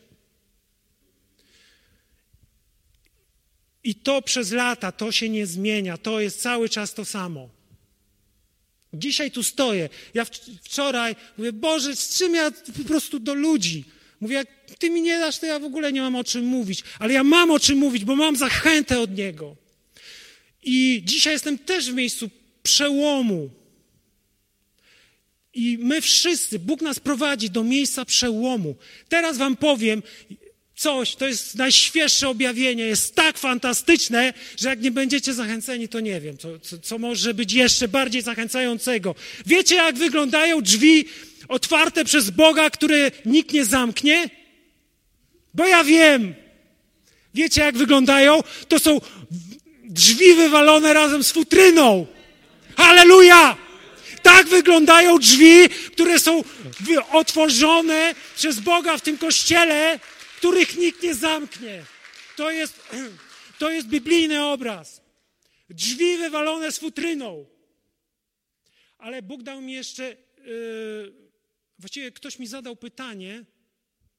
I 3.85 3.95
to 3.95 4.23
przez 4.23 4.53
lata, 4.53 4.93
to 4.93 5.13
się 5.13 5.29
nie 5.29 5.47
zmienia, 5.47 5.99
to 5.99 6.21
jest 6.21 6.41
cały 6.41 6.69
czas 6.69 6.95
to 6.95 7.05
samo. 7.05 7.49
Dzisiaj 8.95 9.31
tu 9.31 9.43
stoję. 9.43 9.89
Ja 10.15 10.25
wczoraj 10.63 11.17
mówię, 11.39 11.53
Boże, 11.53 11.97
z 11.97 12.19
czym 12.19 12.35
ja 12.35 12.51
po 12.51 12.85
prostu 12.85 13.19
do 13.21 13.35
ludzi? 13.35 13.85
Mówię, 14.21 14.35
jak 14.35 14.49
ty 14.79 14.91
mi 14.91 15.03
nie 15.03 15.19
dasz, 15.19 15.39
to 15.39 15.47
ja 15.47 15.59
w 15.59 15.65
ogóle 15.65 15.93
nie 15.93 16.01
mam 16.01 16.17
o 16.17 16.25
czym 16.25 16.45
mówić. 16.45 16.83
Ale 16.99 17.13
ja 17.13 17.25
mam 17.25 17.51
o 17.51 17.61
czym 17.61 17.79
mówić, 17.79 18.05
bo 18.05 18.17
mam 18.17 18.37
zachętę 18.37 19.01
od 19.01 19.17
Niego. 19.17 19.57
I 20.63 21.03
dzisiaj 21.05 21.33
jestem 21.33 21.59
też 21.59 21.91
w 21.91 21.95
miejscu 21.95 22.31
przełomu. 22.63 23.51
I 25.55 25.79
my 25.81 26.01
wszyscy, 26.01 26.59
Bóg 26.59 26.83
nas 26.83 27.01
prowadzi 27.01 27.51
do 27.51 27.65
miejsca 27.65 28.05
przełomu. 28.05 28.77
Teraz 29.09 29.39
Wam 29.39 29.57
powiem 29.57 30.03
coś, 30.77 31.15
to 31.17 31.29
jest 31.29 31.55
najświeższe 31.55 32.29
objawienie, 32.29 32.85
jest 32.85 33.15
tak 33.15 33.39
fantastyczne, 33.39 34.35
że 34.61 34.69
jak 34.69 34.81
nie 34.81 34.91
będziecie 34.91 35.35
zachęceni, 35.35 35.89
to 35.89 36.01
nie 36.01 36.21
wiem, 36.21 36.39
co, 36.39 36.59
co, 36.59 36.79
co 36.79 36.99
może 36.99 37.35
być 37.35 37.53
jeszcze 37.53 37.89
bardziej 37.89 38.23
zachęcającego. 38.23 39.15
Wiecie, 39.47 39.75
jak 39.75 39.97
wyglądają 39.97 40.63
drzwi 40.63 41.05
otwarte 41.49 42.05
przez 42.05 42.31
Boga, 42.31 42.71
które 42.71 43.11
nikt 43.27 43.53
nie 43.53 43.65
zamknie? 43.65 44.31
Bo 45.55 45.67
ja 45.67 45.85
wiem. 45.85 46.35
Wiecie, 47.35 47.61
jak 47.61 47.77
wyglądają? 47.77 48.41
To 48.69 48.79
są 48.79 49.01
drzwi 49.85 50.35
wywalone 50.35 50.95
razem 50.95 51.25
z 51.25 51.33
futryną. 51.33 52.07
Halleluja! 52.77 53.57
Tak 54.23 54.47
wyglądają 54.47 55.19
drzwi, 55.19 55.69
które 55.93 56.19
są 56.19 56.45
otworzone 57.13 58.15
przez 58.37 58.61
Boga 58.61 58.99
w 58.99 59.03
tym 59.03 59.19
kościele, 59.19 60.01
których 60.37 60.77
nikt 60.77 61.03
nie 61.03 61.15
zamknie. 61.15 61.85
To 62.37 62.51
jest, 62.51 62.81
to 63.59 63.71
jest 63.71 63.89
biblijny 63.89 64.45
obraz. 64.45 65.03
Drzwi 65.71 66.17
wywalone 66.17 66.73
z 66.73 66.79
futryną. 66.79 67.47
Ale 68.99 69.23
Bóg 69.23 69.43
dał 69.43 69.61
mi 69.61 69.73
jeszcze, 69.73 70.17
yy, 70.45 71.13
właściwie 71.79 72.13
ktoś 72.13 72.39
mi 72.39 72.47
zadał 72.47 72.77
pytanie, 72.77 73.45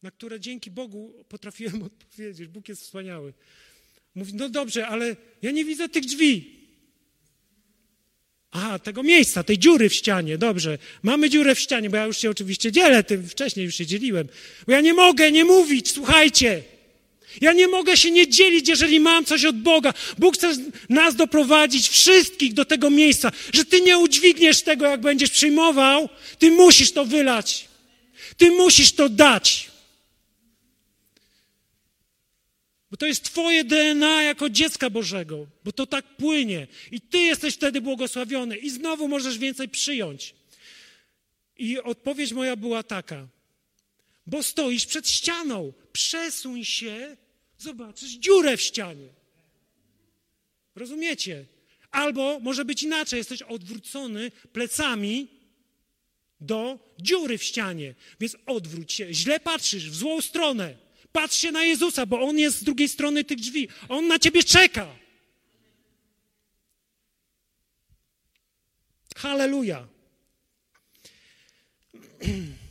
na 0.02 0.12
które 0.12 0.40
dzięki 0.40 0.72
Bogu 0.72 1.26
potrafiłem 1.30 1.84
odpowiedzieć. 1.92 2.48
Bóg 2.48 2.70
jest 2.70 2.82
wspaniały. 2.82 3.34
Mówi, 4.16 4.34
no 4.34 4.50
dobrze, 4.50 4.88
ale 4.88 5.16
ja 5.42 5.52
nie 5.52 5.66
widzę 5.66 5.90
tych 5.90 6.06
drzwi. 6.06 6.63
A, 8.54 8.80
tego 8.80 9.04
miejsca, 9.04 9.44
tej 9.44 9.58
dziury 9.58 9.90
w 9.90 9.94
ścianie, 9.94 10.38
dobrze. 10.38 10.78
Mamy 11.04 11.30
dziurę 11.30 11.56
w 11.56 11.60
ścianie, 11.60 11.90
bo 11.90 11.98
ja 11.98 12.06
już 12.06 12.18
się 12.18 12.30
oczywiście 12.30 12.72
dzielę 12.72 13.04
tym, 13.04 13.30
wcześniej 13.30 13.66
już 13.66 13.76
się 13.76 13.86
dzieliłem. 13.86 14.28
Bo 14.68 14.74
ja 14.74 14.82
nie 14.82 14.94
mogę 14.94 15.32
nie 15.32 15.46
mówić, 15.46 15.92
słuchajcie. 15.92 16.64
Ja 17.42 17.54
nie 17.54 17.68
mogę 17.68 17.98
się 17.98 18.12
nie 18.12 18.28
dzielić, 18.28 18.70
jeżeli 18.70 19.00
mam 19.00 19.26
coś 19.26 19.46
od 19.46 19.62
Boga. 19.62 19.94
Bóg 20.18 20.36
chce 20.36 20.56
nas 20.90 21.16
doprowadzić, 21.16 21.90
wszystkich 21.90 22.54
do 22.54 22.66
tego 22.66 22.90
miejsca, 22.90 23.32
że 23.54 23.66
ty 23.66 23.82
nie 23.82 23.98
udźwigniesz 23.98 24.62
tego, 24.62 24.86
jak 24.86 25.02
będziesz 25.02 25.30
przyjmował, 25.30 26.10
ty 26.40 26.52
musisz 26.52 26.92
to 26.92 27.06
wylać. 27.06 27.68
Ty 28.38 28.52
musisz 28.52 28.92
to 28.92 29.10
dać. 29.10 29.73
Bo 32.94 32.98
to 32.98 33.06
jest 33.06 33.24
Twoje 33.24 33.64
DNA 33.64 34.24
jako 34.24 34.50
dziecka 34.50 34.90
Bożego, 34.90 35.48
bo 35.64 35.72
to 35.72 35.86
tak 35.86 36.18
płynie. 36.18 36.68
I 36.92 37.02
Ty 37.02 37.18
jesteś 37.18 37.54
wtedy 37.54 37.82
błogosławiony, 37.82 38.58
i 38.58 38.70
znowu 38.70 39.08
możesz 39.08 39.38
więcej 39.38 39.70
przyjąć. 39.70 40.36
I 41.58 41.80
odpowiedź 41.80 42.34
moja 42.34 42.56
była 42.56 42.84
taka: 42.84 43.28
bo 44.28 44.44
stoisz 44.44 44.86
przed 44.86 45.10
ścianą, 45.10 45.74
przesuń 45.94 46.64
się, 46.64 47.18
zobaczysz 47.58 48.12
dziurę 48.12 48.58
w 48.58 48.62
ścianie. 48.62 49.08
Rozumiecie? 50.76 51.46
Albo 51.92 52.40
może 52.40 52.66
być 52.66 52.84
inaczej, 52.84 53.18
jesteś 53.18 53.42
odwrócony 53.42 54.32
plecami 54.32 55.28
do 56.42 56.80
dziury 57.00 57.38
w 57.38 57.44
ścianie, 57.44 57.96
więc 58.20 58.38
odwróć 58.46 58.94
się, 58.94 59.14
źle 59.14 59.40
patrzysz, 59.40 59.90
w 59.90 59.96
złą 59.96 60.22
stronę. 60.22 60.83
Patrz 61.14 61.38
się 61.38 61.52
na 61.52 61.64
Jezusa, 61.64 62.06
bo 62.06 62.22
On 62.22 62.40
jest 62.40 62.58
z 62.58 62.64
drugiej 62.64 62.90
strony 62.90 63.24
tych 63.24 63.38
drzwi. 63.38 63.68
On 63.90 64.08
na 64.08 64.20
ciebie 64.20 64.44
czeka. 64.44 64.88
Halleluja. 69.16 69.88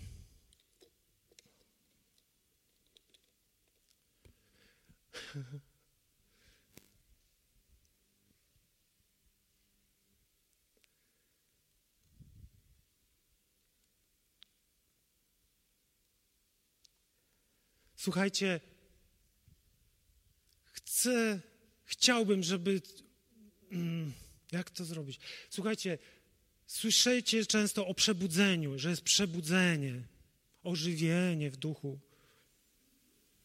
Słuchajcie, 18.02 18.60
chcę, 20.72 21.40
chciałbym, 21.84 22.42
żeby. 22.42 22.82
Mm, 23.70 24.12
jak 24.52 24.70
to 24.70 24.84
zrobić? 24.84 25.20
Słuchajcie, 25.50 25.98
słyszycie 26.66 27.46
często 27.46 27.86
o 27.86 27.94
przebudzeniu, 27.94 28.78
że 28.78 28.90
jest 28.90 29.02
przebudzenie, 29.02 30.02
ożywienie 30.62 31.50
w 31.50 31.56
duchu. 31.56 31.98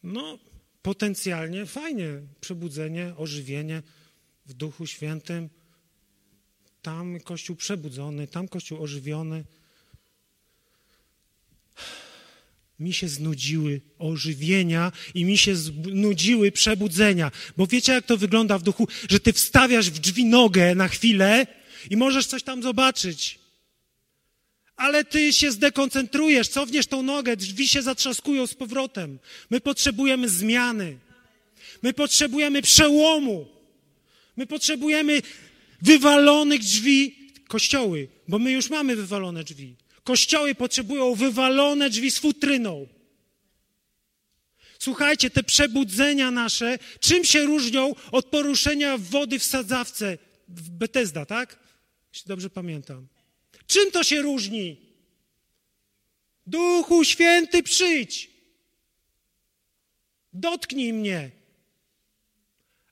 No, 0.03 0.39
potencjalnie 0.81 1.65
fajnie, 1.65 2.21
przebudzenie, 2.41 3.13
ożywienie 3.17 3.83
w 4.45 4.53
duchu 4.53 4.87
świętym. 4.87 5.49
Tam 6.81 7.19
kościół 7.19 7.55
przebudzony, 7.55 8.27
tam 8.27 8.47
kościół 8.47 8.83
ożywiony 8.83 9.45
mi 12.79 12.93
się 12.93 13.07
znudziły 13.07 13.81
ożywienia 13.99 14.91
i 15.13 15.25
mi 15.25 15.37
się 15.37 15.55
znudziły 15.55 16.51
przebudzenia. 16.51 17.31
Bo 17.57 17.67
wiecie, 17.67 17.93
jak 17.93 18.05
to 18.05 18.17
wygląda 18.17 18.57
w 18.57 18.63
duchu, 18.63 18.87
że 19.09 19.19
ty 19.19 19.33
wstawiasz 19.33 19.89
w 19.89 19.99
drzwi 19.99 20.25
nogę 20.25 20.75
na 20.75 20.87
chwilę 20.87 21.47
i 21.89 21.97
możesz 21.97 22.25
coś 22.25 22.43
tam 22.43 22.63
zobaczyć. 22.63 23.39
Ale 24.75 25.05
ty 25.05 25.33
się 25.33 25.51
zdekoncentrujesz, 25.51 26.47
cofniesz 26.47 26.87
tą 26.87 27.03
nogę, 27.03 27.37
drzwi 27.37 27.67
się 27.67 27.81
zatrzaskują 27.81 28.47
z 28.47 28.53
powrotem. 28.53 29.19
My 29.49 29.61
potrzebujemy 29.61 30.29
zmiany. 30.29 30.97
My 31.81 31.93
potrzebujemy 31.93 32.61
przełomu. 32.61 33.47
My 34.37 34.47
potrzebujemy 34.47 35.21
wywalonych 35.81 36.61
drzwi 36.61 37.15
kościoły, 37.47 38.07
bo 38.27 38.39
my 38.39 38.51
już 38.51 38.69
mamy 38.69 38.95
wywalone 38.95 39.43
drzwi. 39.43 39.75
Kościoły 40.07 40.55
potrzebują 40.55 41.15
wywalone 41.15 41.89
drzwi 41.89 42.11
z 42.11 42.19
futryną. 42.19 42.87
Słuchajcie, 44.79 45.29
te 45.29 45.43
przebudzenia 45.43 46.31
nasze, 46.31 46.79
czym 46.99 47.23
się 47.23 47.41
różnią 47.43 47.95
od 48.11 48.25
poruszenia 48.25 48.97
wody 48.97 49.39
w 49.39 49.43
sadzawce 49.43 50.17
w 50.47 50.69
Betesda, 50.69 51.25
tak? 51.25 51.59
Jeśli 52.13 52.27
dobrze 52.27 52.49
pamiętam. 52.49 53.07
Czym 53.67 53.91
to 53.91 54.03
się 54.03 54.21
różni? 54.21 54.77
Duchu 56.45 57.03
Święty, 57.03 57.63
przyjdź. 57.63 58.29
Dotknij 60.33 60.93
mnie. 60.93 61.31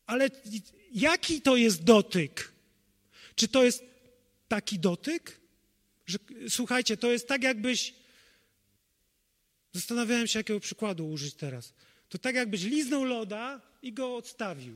Ale 0.06 0.30
jaki 0.92 1.42
to 1.42 1.56
jest 1.56 1.84
dotyk? 1.84 2.52
Czy 3.36 3.48
to 3.48 3.64
jest 3.64 3.84
taki 4.48 4.80
dotyk? 4.80 5.45
Że, 6.06 6.18
słuchajcie, 6.50 6.98
to 6.98 7.12
jest 7.12 7.28
tak 7.28 7.44
jakbyś. 7.44 7.94
Zastanawiałem 9.74 10.28
się, 10.28 10.40
jakiego 10.40 10.60
przykładu 10.60 11.10
użyć 11.10 11.34
teraz. 11.34 11.74
To 12.10 12.18
tak 12.18 12.36
jakbyś 12.36 12.64
liznął 12.64 13.04
loda 13.04 13.62
i 13.82 13.94
go 13.94 14.16
odstawił. 14.16 14.76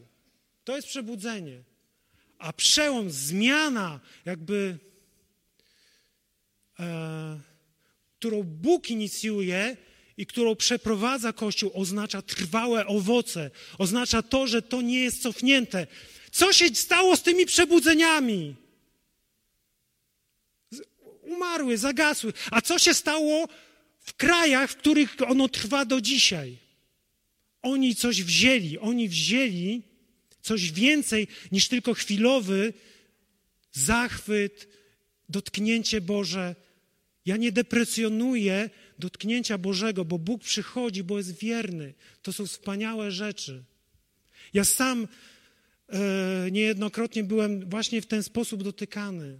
To 0.63 0.75
jest 0.75 0.87
przebudzenie. 0.87 1.63
A 2.37 2.53
przełom, 2.53 3.11
zmiana, 3.11 3.99
jakby, 4.25 4.77
e, 6.79 7.39
którą 8.19 8.43
Bóg 8.43 8.89
inicjuje 8.89 9.77
i 10.17 10.25
którą 10.25 10.55
przeprowadza 10.55 11.33
Kościół, 11.33 11.71
oznacza 11.73 12.21
trwałe 12.21 12.87
owoce. 12.87 13.51
Oznacza 13.77 14.21
to, 14.21 14.47
że 14.47 14.61
to 14.61 14.81
nie 14.81 14.99
jest 14.99 15.21
cofnięte. 15.21 15.87
Co 16.31 16.53
się 16.53 16.75
stało 16.75 17.17
z 17.17 17.23
tymi 17.23 17.45
przebudzeniami? 17.45 18.55
Umarły, 21.29 21.77
zagasły. 21.77 22.33
A 22.51 22.61
co 22.61 22.79
się 22.79 22.93
stało 22.93 23.47
w 23.99 24.13
krajach, 24.13 24.71
w 24.71 24.75
których 24.75 25.15
ono 25.27 25.49
trwa 25.49 25.85
do 25.85 26.01
dzisiaj? 26.01 26.57
Oni 27.61 27.95
coś 27.95 28.23
wzięli, 28.23 28.77
oni 28.77 29.09
wzięli 29.09 29.81
coś 30.41 30.71
więcej 30.71 31.27
niż 31.51 31.67
tylko 31.67 31.93
chwilowy 31.93 32.73
zachwyt, 33.71 34.67
dotknięcie 35.29 36.01
Boże. 36.01 36.55
Ja 37.25 37.37
nie 37.37 37.51
deprecjonuję 37.51 38.69
dotknięcia 38.99 39.57
Bożego, 39.57 40.05
bo 40.05 40.19
Bóg 40.19 40.43
przychodzi, 40.43 41.03
bo 41.03 41.17
jest 41.17 41.39
wierny. 41.39 41.93
To 42.21 42.33
są 42.33 42.45
wspaniałe 42.45 43.11
rzeczy. 43.11 43.63
Ja 44.53 44.65
sam 44.65 45.07
e, 45.89 46.51
niejednokrotnie 46.51 47.23
byłem 47.23 47.69
właśnie 47.69 48.01
w 48.01 48.05
ten 48.05 48.23
sposób 48.23 48.63
dotykany, 48.63 49.39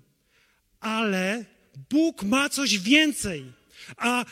ale 0.80 1.46
Bóg 1.90 2.24
ma 2.24 2.50
coś 2.50 2.80
więcej. 2.80 3.46
A 3.98 4.26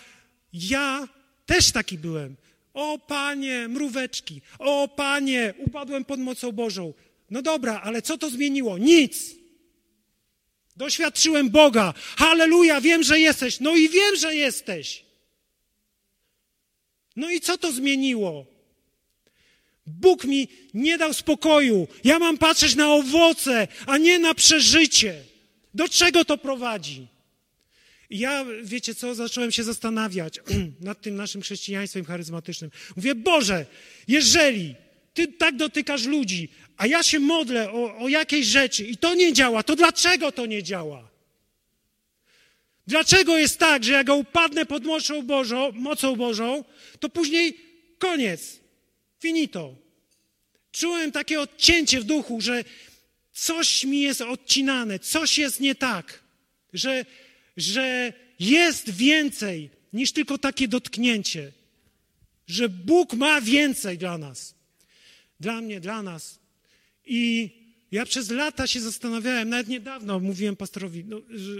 ja 0.53 1.07
też 1.45 1.71
taki 1.71 1.97
byłem. 1.97 2.35
O 2.73 2.99
panie, 2.99 3.67
mróweczki, 3.67 4.41
o 4.59 4.87
panie, 4.87 5.53
upadłem 5.57 6.05
pod 6.05 6.19
mocą 6.19 6.51
Bożą. 6.51 6.93
No 7.29 7.41
dobra, 7.41 7.81
ale 7.83 8.01
co 8.01 8.17
to 8.17 8.29
zmieniło? 8.29 8.77
Nic. 8.77 9.35
Doświadczyłem 10.75 11.49
Boga. 11.49 11.93
Halleluja, 12.17 12.81
wiem, 12.81 13.03
że 13.03 13.19
jesteś. 13.19 13.59
No 13.59 13.75
i 13.75 13.89
wiem, 13.89 14.15
że 14.15 14.35
jesteś. 14.35 15.05
No 17.15 17.29
i 17.29 17.41
co 17.41 17.57
to 17.57 17.71
zmieniło? 17.71 18.45
Bóg 19.87 20.23
mi 20.23 20.47
nie 20.73 20.97
dał 20.97 21.13
spokoju. 21.13 21.87
Ja 22.03 22.19
mam 22.19 22.37
patrzeć 22.37 22.75
na 22.75 22.93
owoce, 22.93 23.67
a 23.85 23.97
nie 23.97 24.19
na 24.19 24.33
przeżycie. 24.33 25.23
Do 25.73 25.89
czego 25.89 26.25
to 26.25 26.37
prowadzi? 26.37 27.07
I 28.09 28.19
ja, 28.19 28.45
wiecie 28.63 28.95
co, 28.95 29.15
zacząłem 29.15 29.51
się 29.51 29.63
zastanawiać 29.63 30.39
nad 30.79 31.01
tym 31.01 31.15
naszym 31.15 31.41
chrześcijaństwem 31.41 32.05
charyzmatycznym. 32.05 32.71
Mówię, 32.95 33.15
Boże, 33.15 33.65
jeżeli 34.07 34.75
Ty 35.17 35.27
tak 35.27 35.55
dotykasz 35.55 36.05
ludzi, 36.05 36.49
a 36.77 36.87
ja 36.87 37.03
się 37.03 37.19
modlę 37.19 37.71
o, 37.71 37.97
o 37.97 38.07
jakiejś 38.07 38.45
rzeczy 38.45 38.85
i 38.85 38.97
to 38.97 39.15
nie 39.15 39.33
działa, 39.33 39.63
to 39.63 39.75
dlaczego 39.75 40.31
to 40.31 40.45
nie 40.45 40.63
działa? 40.63 41.09
Dlaczego 42.87 43.37
jest 43.37 43.57
tak, 43.59 43.83
że 43.83 43.93
jak 43.93 44.07
ja 44.07 44.13
upadnę 44.13 44.65
pod 44.65 44.83
mocą 44.83 45.21
Bożą, 45.21 45.71
mocą 45.71 46.15
Bożą, 46.15 46.63
to 46.99 47.09
później 47.09 47.57
koniec, 47.99 48.59
finito. 49.19 49.75
Czułem 50.71 51.11
takie 51.11 51.41
odcięcie 51.41 51.99
w 51.99 52.03
duchu, 52.03 52.41
że 52.41 52.63
coś 53.33 53.83
mi 53.83 54.01
jest 54.01 54.21
odcinane, 54.21 54.99
coś 54.99 55.37
jest 55.37 55.59
nie 55.59 55.75
tak, 55.75 56.23
że 56.73 57.05
że 57.57 58.13
jest 58.39 58.89
więcej 58.89 59.69
niż 59.93 60.11
tylko 60.11 60.37
takie 60.37 60.67
dotknięcie. 60.67 61.51
że 62.47 62.69
Bóg 62.69 63.13
ma 63.13 63.41
więcej 63.41 63.97
dla 63.97 64.17
nas. 64.17 64.55
Dla 65.39 65.61
mnie, 65.61 65.79
dla 65.79 66.03
nas. 66.03 66.39
I 67.05 67.49
ja 67.91 68.05
przez 68.05 68.29
lata 68.29 68.67
się 68.67 68.81
zastanawiałem, 68.81 69.49
nawet 69.49 69.67
niedawno 69.67 70.19
mówiłem 70.19 70.55
pastorowi, 70.55 71.05
no, 71.05 71.21
że, 71.29 71.51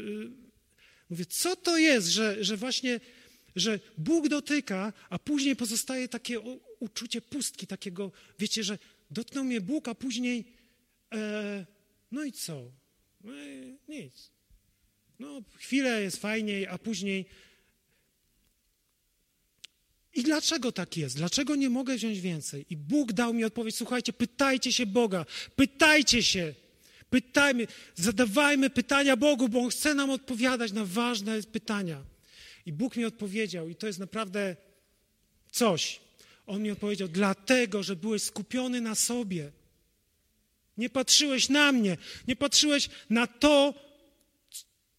mówię, 1.10 1.25
co 1.25 1.55
to 1.55 1.77
jest, 1.77 2.07
że, 2.07 2.43
że 2.43 2.57
właśnie, 2.57 2.99
że 3.55 3.79
Bóg 3.97 4.27
dotyka, 4.27 4.93
a 5.10 5.19
później 5.19 5.55
pozostaje 5.55 6.07
takie 6.07 6.39
uczucie 6.79 7.21
pustki, 7.21 7.67
takiego, 7.67 8.12
wiecie, 8.39 8.63
że 8.63 8.77
dotknął 9.12 9.43
mnie 9.43 9.62
Bóg, 9.62 9.88
a 9.88 9.95
później, 9.95 10.45
e, 11.13 11.65
no 12.12 12.23
i 12.23 12.31
co? 12.31 12.71
I 13.23 13.77
nic. 13.88 14.37
No, 15.19 15.41
chwilę 15.56 16.01
jest 16.01 16.17
fajniej, 16.17 16.67
a 16.67 16.77
później. 16.77 17.25
I 20.13 20.23
dlaczego 20.23 20.71
tak 20.71 20.97
jest? 20.97 21.17
Dlaczego 21.17 21.56
nie 21.56 21.69
mogę 21.69 21.95
wziąć 21.95 22.19
więcej? 22.19 22.65
I 22.69 22.77
Bóg 22.77 23.13
dał 23.13 23.34
mi 23.34 23.43
odpowiedź: 23.43 23.75
słuchajcie, 23.75 24.13
pytajcie 24.13 24.73
się 24.73 24.86
Boga, 24.86 25.25
pytajcie 25.56 26.23
się, 26.23 26.53
pytajmy, 27.10 27.67
zadawajmy 27.95 28.69
pytania 28.69 29.17
Bogu, 29.17 29.49
bo 29.49 29.60
On 29.60 29.69
chce 29.69 29.95
nam 29.95 30.10
odpowiadać 30.10 30.71
na 30.71 30.86
ważne 30.86 31.43
pytania. 31.43 32.03
I 32.65 32.73
Bóg 32.73 32.95
mi 32.95 33.06
odpowiedział, 33.06 33.69
i 33.69 33.75
to 33.75 33.88
jest 33.88 33.99
naprawdę 33.99 34.56
coś. 35.51 35.99
On 36.45 36.62
mi 36.62 36.71
odpowiedział, 36.71 37.08
dlatego, 37.08 37.84
że 37.84 37.95
byłeś 37.95 38.23
skupiony 38.23 38.82
na 38.82 38.95
sobie. 38.95 39.51
Nie 40.77 40.89
patrzyłeś 40.89 41.49
na 41.49 41.71
mnie, 41.71 41.97
nie 42.27 42.36
patrzyłeś 42.36 42.89
na 43.10 43.27
to, 43.27 43.87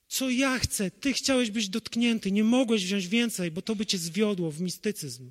co 0.08 0.30
ja 0.30 0.58
chcę. 0.58 0.90
Ty 0.90 1.12
chciałeś 1.12 1.50
być 1.50 1.68
dotknięty, 1.68 2.32
nie 2.32 2.44
mogłeś 2.44 2.84
wziąć 2.84 3.08
więcej, 3.08 3.50
bo 3.50 3.62
to 3.62 3.76
by 3.76 3.86
cię 3.86 3.98
zwiodło 3.98 4.50
w 4.50 4.60
mistycyzm. 4.60 5.30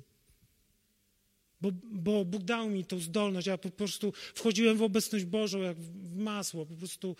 Bo, 1.60 1.72
bo 1.84 2.24
Bóg 2.24 2.42
dał 2.42 2.70
mi 2.70 2.84
tą 2.84 2.98
zdolność, 2.98 3.46
ja 3.46 3.58
po 3.58 3.70
prostu 3.70 4.12
wchodziłem 4.34 4.76
w 4.76 4.82
obecność 4.82 5.24
Bożą 5.24 5.62
jak 5.62 5.76
w 5.80 6.16
masło, 6.16 6.66
po 6.66 6.74
prostu. 6.74 7.16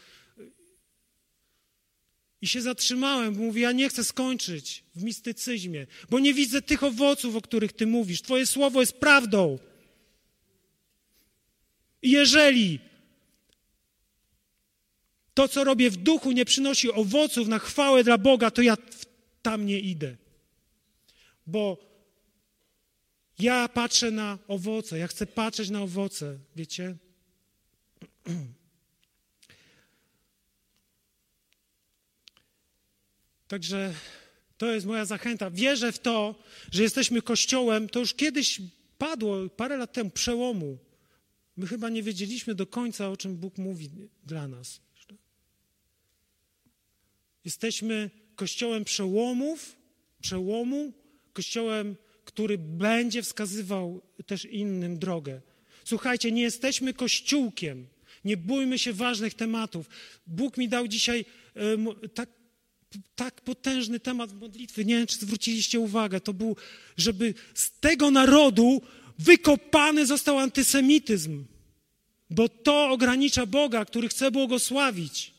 I 2.40 2.47
się 2.47 2.62
zatrzymałem, 2.62 3.35
bo 3.35 3.42
mówię, 3.42 3.62
ja 3.62 3.73
nie 3.73 3.88
chcę 3.88 4.05
skończyć 4.05 4.85
w 4.94 5.03
mistycyzmie, 5.03 5.87
bo 6.11 6.18
nie 6.18 6.35
widzę 6.35 6.62
tych 6.62 6.83
owoców, 6.83 7.37
o 7.37 7.40
których 7.40 7.73
Ty 7.73 7.87
mówisz. 7.87 8.23
Twoje 8.23 8.47
słowo 8.47 8.81
jest 8.81 8.92
prawdą. 8.92 9.59
I 12.03 12.11
jeżeli 12.11 12.81
to, 15.38 15.48
co 15.48 15.64
robię 15.64 15.90
w 15.90 15.96
duchu, 15.96 16.33
nie 16.33 16.44
przynosi 16.44 16.92
owoców 16.92 17.48
na 17.48 17.59
chwałę 17.59 18.05
dla 18.05 18.18
Boga, 18.18 18.51
to 18.51 18.62
ja 18.62 18.77
tam 19.42 19.66
nie 19.66 19.81
idę. 19.81 20.16
Bo 21.46 21.79
ja 23.38 23.68
patrzę 23.68 24.11
na 24.11 24.38
owoce, 24.48 24.98
ja 24.98 25.07
chcę 25.07 25.27
patrzeć 25.27 25.70
na 25.70 25.83
owoce, 25.83 26.38
wiecie? 26.57 26.96
Także 33.48 33.94
to 34.57 34.72
jest 34.72 34.87
moja 34.87 35.05
zachęta. 35.05 35.51
Wierzę 35.51 35.92
w 35.92 35.98
to, 35.98 36.35
że 36.72 36.83
jesteśmy 36.83 37.22
kościołem. 37.22 37.88
To 37.88 38.01
już 38.01 38.14
kiedyś 38.14 38.61
padło, 38.98 39.48
parę 39.48 39.77
lat 39.77 39.92
temu, 39.92 40.11
przełomu. 40.11 40.79
My 41.57 41.66
chyba 41.66 41.88
nie 41.88 42.03
wiedzieliśmy 42.03 42.55
do 42.55 42.66
końca, 42.66 43.09
o 43.09 43.16
czym 43.16 43.37
Bóg 43.37 43.59
mówi 43.59 43.90
dla 44.24 44.48
nas. 44.48 44.88
Jesteśmy 47.48 48.11
kościołem 48.37 48.84
przełomów, 48.84 49.76
przełomu, 50.20 50.92
kościołem, 51.32 51.96
który 52.24 52.58
będzie 52.58 53.22
wskazywał 53.22 54.02
też 54.26 54.44
innym 54.44 54.98
drogę. 54.98 55.40
Słuchajcie, 55.84 56.32
nie 56.32 56.42
jesteśmy 56.42 56.94
kościółkiem. 56.94 57.87
Nie 58.24 58.37
bójmy 58.37 58.78
się 58.78 58.92
ważnych 58.92 59.34
tematów. 59.34 59.87
Bóg 60.26 60.56
mi 60.56 60.68
dał 60.68 60.88
dzisiaj 60.88 61.24
tak, 62.14 62.28
tak 63.14 63.40
potężny 63.40 64.00
temat 64.00 64.32
modlitwy. 64.32 64.84
Nie 64.84 64.96
wiem, 64.96 65.06
czy 65.06 65.16
zwróciliście 65.16 65.80
uwagę. 65.80 66.20
To 66.20 66.32
był, 66.34 66.56
żeby 66.96 67.34
z 67.54 67.70
tego 67.80 68.11
narodu 68.11 68.82
wykopany 69.18 70.06
został 70.06 70.38
antysemityzm. 70.38 71.44
Bo 72.30 72.48
to 72.48 72.90
ogranicza 72.90 73.46
Boga, 73.46 73.84
który 73.84 74.08
chce 74.08 74.30
błogosławić 74.30 75.38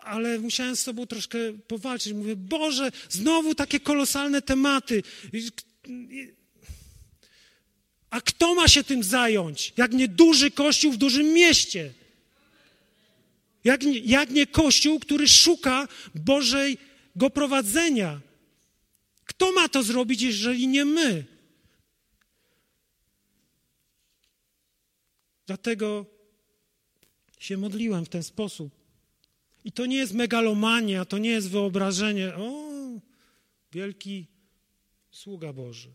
ale 0.00 0.38
musiałem 0.38 0.76
z 0.76 0.80
sobą 0.80 1.06
troszkę 1.06 1.38
powalczyć. 1.52 2.12
Mówię, 2.12 2.36
Boże, 2.36 2.92
znowu 3.08 3.54
takie 3.54 3.80
kolosalne 3.80 4.42
tematy. 4.42 5.02
A 8.10 8.20
kto 8.20 8.54
ma 8.54 8.68
się 8.68 8.84
tym 8.84 9.02
zająć? 9.02 9.72
Jak 9.76 9.92
nie 9.92 10.08
duży 10.08 10.50
kościół 10.50 10.92
w 10.92 10.96
dużym 10.96 11.26
mieście? 11.26 11.94
Jak 13.64 13.82
nie, 13.82 13.98
jak 13.98 14.30
nie 14.30 14.46
kościół, 14.46 15.00
który 15.00 15.28
szuka 15.28 15.88
Bożego 16.14 17.30
prowadzenia? 17.34 18.20
Kto 19.24 19.52
ma 19.52 19.68
to 19.68 19.82
zrobić, 19.82 20.22
jeżeli 20.22 20.68
nie 20.68 20.84
my? 20.84 21.24
Dlatego 25.46 26.06
się 27.38 27.56
modliłem 27.56 28.04
w 28.04 28.08
ten 28.08 28.22
sposób. 28.22 28.77
I 29.68 29.72
to 29.72 29.86
nie 29.86 29.96
jest 29.96 30.14
megalomania, 30.14 31.04
to 31.04 31.18
nie 31.18 31.30
jest 31.30 31.50
wyobrażenie, 31.50 32.34
o, 32.34 32.62
wielki 33.72 34.26
sługa 35.10 35.52
Boży. 35.52 35.90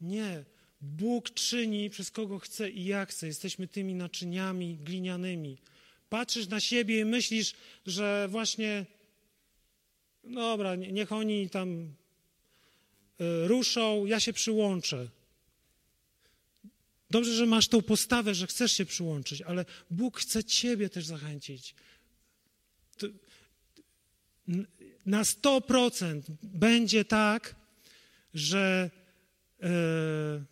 Nie. 0.00 0.44
Bóg 0.80 1.30
czyni 1.30 1.90
przez 1.90 2.10
kogo 2.10 2.38
chce 2.38 2.70
i 2.70 2.84
jak 2.84 3.10
chce. 3.10 3.26
Jesteśmy 3.26 3.68
tymi 3.68 3.94
naczyniami 3.94 4.76
glinianymi. 4.76 5.58
Patrzysz 6.08 6.48
na 6.48 6.60
siebie 6.60 7.00
i 7.00 7.04
myślisz, 7.04 7.54
że 7.86 8.28
właśnie, 8.30 8.86
dobra, 10.24 10.74
niech 10.74 11.12
oni 11.12 11.50
tam 11.50 11.94
y, 13.20 13.48
ruszą, 13.48 14.06
ja 14.06 14.20
się 14.20 14.32
przyłączę. 14.32 15.08
Dobrze, 17.10 17.34
że 17.34 17.46
masz 17.46 17.68
tą 17.68 17.82
postawę, 17.82 18.34
że 18.34 18.46
chcesz 18.46 18.72
się 18.72 18.86
przyłączyć, 18.86 19.42
ale 19.42 19.64
Bóg 19.90 20.18
chce 20.18 20.44
Ciebie 20.44 20.88
też 20.88 21.06
zachęcić 21.06 21.74
na 25.06 25.22
100% 25.22 26.22
będzie 26.42 27.04
tak, 27.04 27.54
że 28.34 28.90
e, 29.62 30.44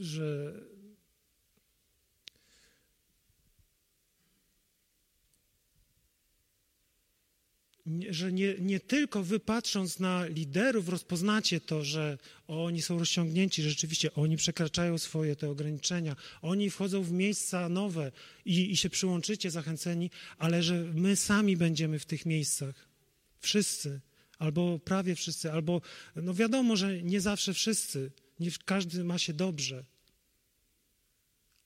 że 0.00 0.54
że 8.10 8.32
nie, 8.32 8.54
nie 8.58 8.80
tylko 8.80 9.22
wy 9.22 9.40
patrząc 9.40 9.98
na 9.98 10.26
liderów 10.26 10.88
rozpoznacie 10.88 11.60
to, 11.60 11.84
że 11.84 12.18
oni 12.48 12.82
są 12.82 12.98
rozciągnięci, 12.98 13.62
rzeczywiście 13.62 14.14
oni 14.14 14.36
przekraczają 14.36 14.98
swoje 14.98 15.36
te 15.36 15.50
ograniczenia, 15.50 16.16
oni 16.42 16.70
wchodzą 16.70 17.02
w 17.02 17.12
miejsca 17.12 17.68
nowe 17.68 18.12
i, 18.44 18.70
i 18.70 18.76
się 18.76 18.90
przyłączycie 18.90 19.50
zachęceni, 19.50 20.10
ale 20.38 20.62
że 20.62 20.74
my 20.94 21.16
sami 21.16 21.56
będziemy 21.56 21.98
w 21.98 22.06
tych 22.06 22.26
miejscach. 22.26 22.88
Wszyscy, 23.40 24.00
albo 24.38 24.78
prawie 24.78 25.14
wszyscy, 25.14 25.52
albo 25.52 25.80
no 26.16 26.34
wiadomo, 26.34 26.76
że 26.76 27.02
nie 27.02 27.20
zawsze 27.20 27.54
wszyscy, 27.54 28.10
nie 28.40 28.50
każdy 28.64 29.04
ma 29.04 29.18
się 29.18 29.32
dobrze 29.32 29.84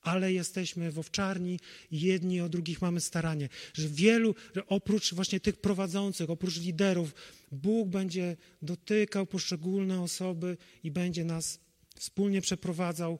ale 0.02 0.32
jesteśmy 0.32 0.90
w 0.90 0.98
owczarni 0.98 1.60
jedni 1.90 2.40
o 2.40 2.48
drugich 2.48 2.82
mamy 2.82 3.00
staranie. 3.00 3.48
Że 3.74 3.88
wielu, 3.88 4.34
że 4.56 4.66
oprócz 4.66 5.14
właśnie 5.14 5.40
tych 5.40 5.56
prowadzących, 5.56 6.30
oprócz 6.30 6.60
liderów, 6.60 7.14
Bóg 7.52 7.88
będzie 7.88 8.36
dotykał 8.62 9.26
poszczególne 9.26 10.02
osoby 10.02 10.56
i 10.84 10.90
będzie 10.90 11.24
nas 11.24 11.60
wspólnie 11.96 12.40
przeprowadzał 12.40 13.18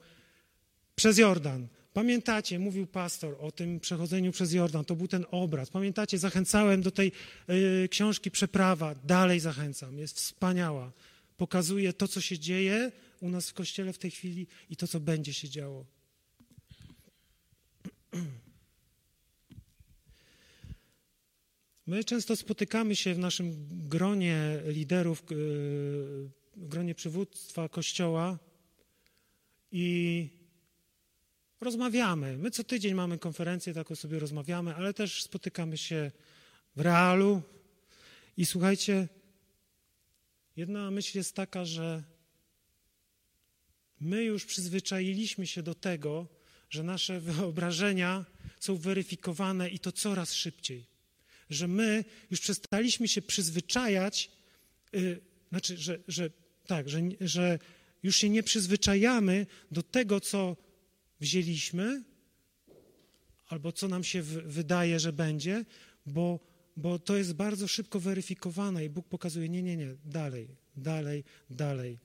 przez 0.94 1.18
Jordan. 1.18 1.68
Pamiętacie, 1.92 2.58
mówił 2.58 2.86
pastor 2.86 3.36
o 3.40 3.52
tym 3.52 3.80
przechodzeniu 3.80 4.32
przez 4.32 4.52
Jordan, 4.52 4.84
to 4.84 4.96
był 4.96 5.08
ten 5.08 5.24
obraz. 5.30 5.70
Pamiętacie, 5.70 6.18
zachęcałem 6.18 6.82
do 6.82 6.90
tej 6.90 7.12
y, 7.84 7.88
książki 7.88 8.30
Przeprawa, 8.30 8.94
dalej 8.94 9.40
zachęcam, 9.40 9.98
jest 9.98 10.16
wspaniała. 10.16 10.92
Pokazuje 11.36 11.92
to, 11.92 12.08
co 12.08 12.20
się 12.20 12.38
dzieje 12.38 12.92
u 13.20 13.30
nas 13.30 13.50
w 13.50 13.54
kościele 13.54 13.92
w 13.92 13.98
tej 13.98 14.10
chwili 14.10 14.46
i 14.70 14.76
to, 14.76 14.88
co 14.88 15.00
będzie 15.00 15.32
się 15.32 15.48
działo. 15.48 15.86
My 21.86 22.04
często 22.04 22.36
spotykamy 22.36 22.96
się 22.96 23.14
w 23.14 23.18
naszym 23.18 23.68
gronie 23.88 24.62
liderów, 24.66 25.22
w 26.56 26.68
gronie 26.68 26.94
przywództwa 26.94 27.68
Kościoła 27.68 28.38
i 29.72 30.28
rozmawiamy. 31.60 32.38
My 32.38 32.50
co 32.50 32.64
tydzień 32.64 32.94
mamy 32.94 33.18
konferencję, 33.18 33.74
taką 33.74 33.94
sobie 33.94 34.18
rozmawiamy, 34.18 34.74
ale 34.74 34.94
też 34.94 35.22
spotykamy 35.22 35.76
się 35.76 36.10
w 36.76 36.80
realu 36.80 37.42
i 38.36 38.46
słuchajcie, 38.46 39.08
Jedna 40.56 40.90
myśl 40.90 41.18
jest 41.18 41.36
taka, 41.36 41.64
że 41.64 42.02
my 44.00 44.24
już 44.24 44.44
przyzwyczailiśmy 44.44 45.46
się 45.46 45.62
do 45.62 45.74
tego, 45.74 46.26
że 46.72 46.82
nasze 46.82 47.20
wyobrażenia 47.20 48.24
są 48.60 48.76
weryfikowane 48.76 49.68
i 49.68 49.78
to 49.78 49.92
coraz 49.92 50.32
szybciej. 50.32 50.86
Że 51.50 51.68
my 51.68 52.04
już 52.30 52.40
przestaliśmy 52.40 53.08
się 53.08 53.22
przyzwyczajać, 53.22 54.30
yy, 54.92 55.20
znaczy, 55.50 55.76
że, 55.76 55.98
że 56.08 56.30
tak, 56.66 56.88
że, 56.88 57.00
że 57.20 57.58
już 58.02 58.16
się 58.16 58.28
nie 58.28 58.42
przyzwyczajamy 58.42 59.46
do 59.70 59.82
tego, 59.82 60.20
co 60.20 60.56
wzięliśmy, 61.20 62.02
albo 63.48 63.72
co 63.72 63.88
nam 63.88 64.04
się 64.04 64.22
wydaje, 64.22 65.00
że 65.00 65.12
będzie, 65.12 65.64
bo, 66.06 66.40
bo 66.76 66.98
to 66.98 67.16
jest 67.16 67.32
bardzo 67.32 67.68
szybko 67.68 68.00
weryfikowane 68.00 68.84
i 68.84 68.90
Bóg 68.90 69.08
pokazuje: 69.08 69.48
nie, 69.48 69.62
nie, 69.62 69.76
nie, 69.76 69.94
dalej, 70.04 70.48
dalej, 70.76 71.24
dalej. 71.50 71.98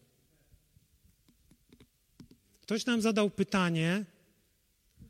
Ktoś 2.61 2.85
nam 2.85 3.01
zadał 3.01 3.29
pytanie, 3.29 4.05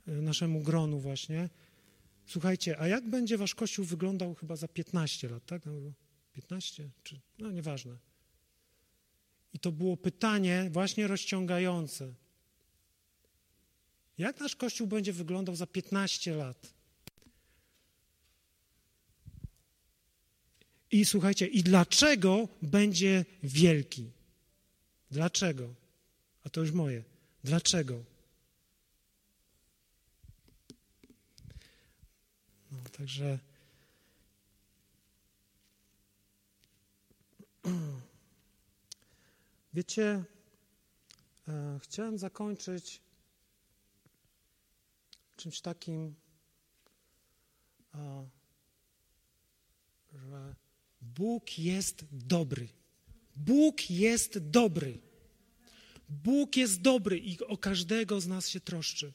naszemu 0.07 0.61
gronu 0.61 0.99
właśnie. 0.99 1.49
Słuchajcie, 2.25 2.79
a 2.79 2.87
jak 2.87 3.09
będzie 3.09 3.37
wasz 3.37 3.55
kościół 3.55 3.85
wyglądał 3.85 4.35
chyba 4.35 4.55
za 4.55 4.67
15 4.67 5.29
lat, 5.29 5.45
tak? 5.45 5.61
15? 6.33 6.89
Czy, 7.03 7.19
no 7.39 7.51
nieważne. 7.51 7.97
I 9.53 9.59
to 9.59 9.71
było 9.71 9.97
pytanie 9.97 10.69
właśnie 10.71 11.07
rozciągające. 11.07 12.13
Jak 14.17 14.39
nasz 14.39 14.55
kościół 14.55 14.87
będzie 14.87 15.13
wyglądał 15.13 15.55
za 15.55 15.67
15 15.67 16.35
lat? 16.35 16.73
I 20.91 21.05
słuchajcie, 21.05 21.47
i 21.47 21.63
dlaczego 21.63 22.47
będzie 22.61 23.25
wielki? 23.43 24.11
Dlaczego? 25.11 25.73
A 26.43 26.49
to 26.49 26.61
już 26.61 26.71
moje. 26.71 27.03
Dlaczego? 27.43 28.03
Także. 32.97 33.39
Wiecie, 39.73 40.23
e, 41.47 41.79
chciałem 41.83 42.17
zakończyć 42.17 43.01
czymś 45.35 45.61
takim, 45.61 46.15
e, 47.95 48.29
że 50.13 50.55
Bóg 51.01 51.59
jest 51.59 52.05
dobry. 52.11 52.67
Bóg 53.35 53.89
jest 53.89 54.37
dobry. 54.37 54.99
Bóg 56.09 56.57
jest 56.57 56.81
dobry 56.81 57.19
i 57.19 57.39
o 57.39 57.57
każdego 57.57 58.21
z 58.21 58.27
nas 58.27 58.49
się 58.49 58.59
troszczy. 58.59 59.13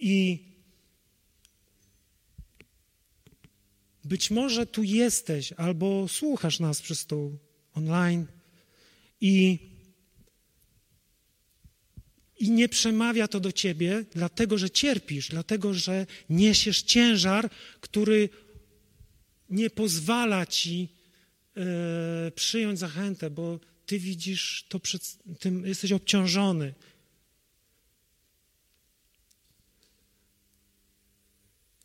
I 0.00 0.48
być 4.04 4.30
może 4.30 4.66
tu 4.66 4.82
jesteś 4.82 5.52
albo 5.52 6.08
słuchasz 6.08 6.60
nas 6.60 6.82
przez 6.82 7.06
to 7.06 7.30
online 7.74 8.26
i, 9.20 9.58
i 12.38 12.50
nie 12.50 12.68
przemawia 12.68 13.28
to 13.28 13.40
do 13.40 13.52
ciebie, 13.52 14.04
dlatego 14.10 14.58
że 14.58 14.70
cierpisz, 14.70 15.28
dlatego 15.28 15.74
że 15.74 16.06
niesiesz 16.30 16.82
ciężar, 16.82 17.50
który 17.80 18.28
nie 19.50 19.70
pozwala 19.70 20.46
ci 20.46 20.88
e, 21.56 22.30
przyjąć 22.30 22.78
zachętę, 22.78 23.30
bo 23.30 23.60
ty 23.86 23.98
widzisz 23.98 24.66
to 24.68 24.80
przed 24.80 25.18
tym, 25.38 25.66
jesteś 25.66 25.92
obciążony. 25.92 26.74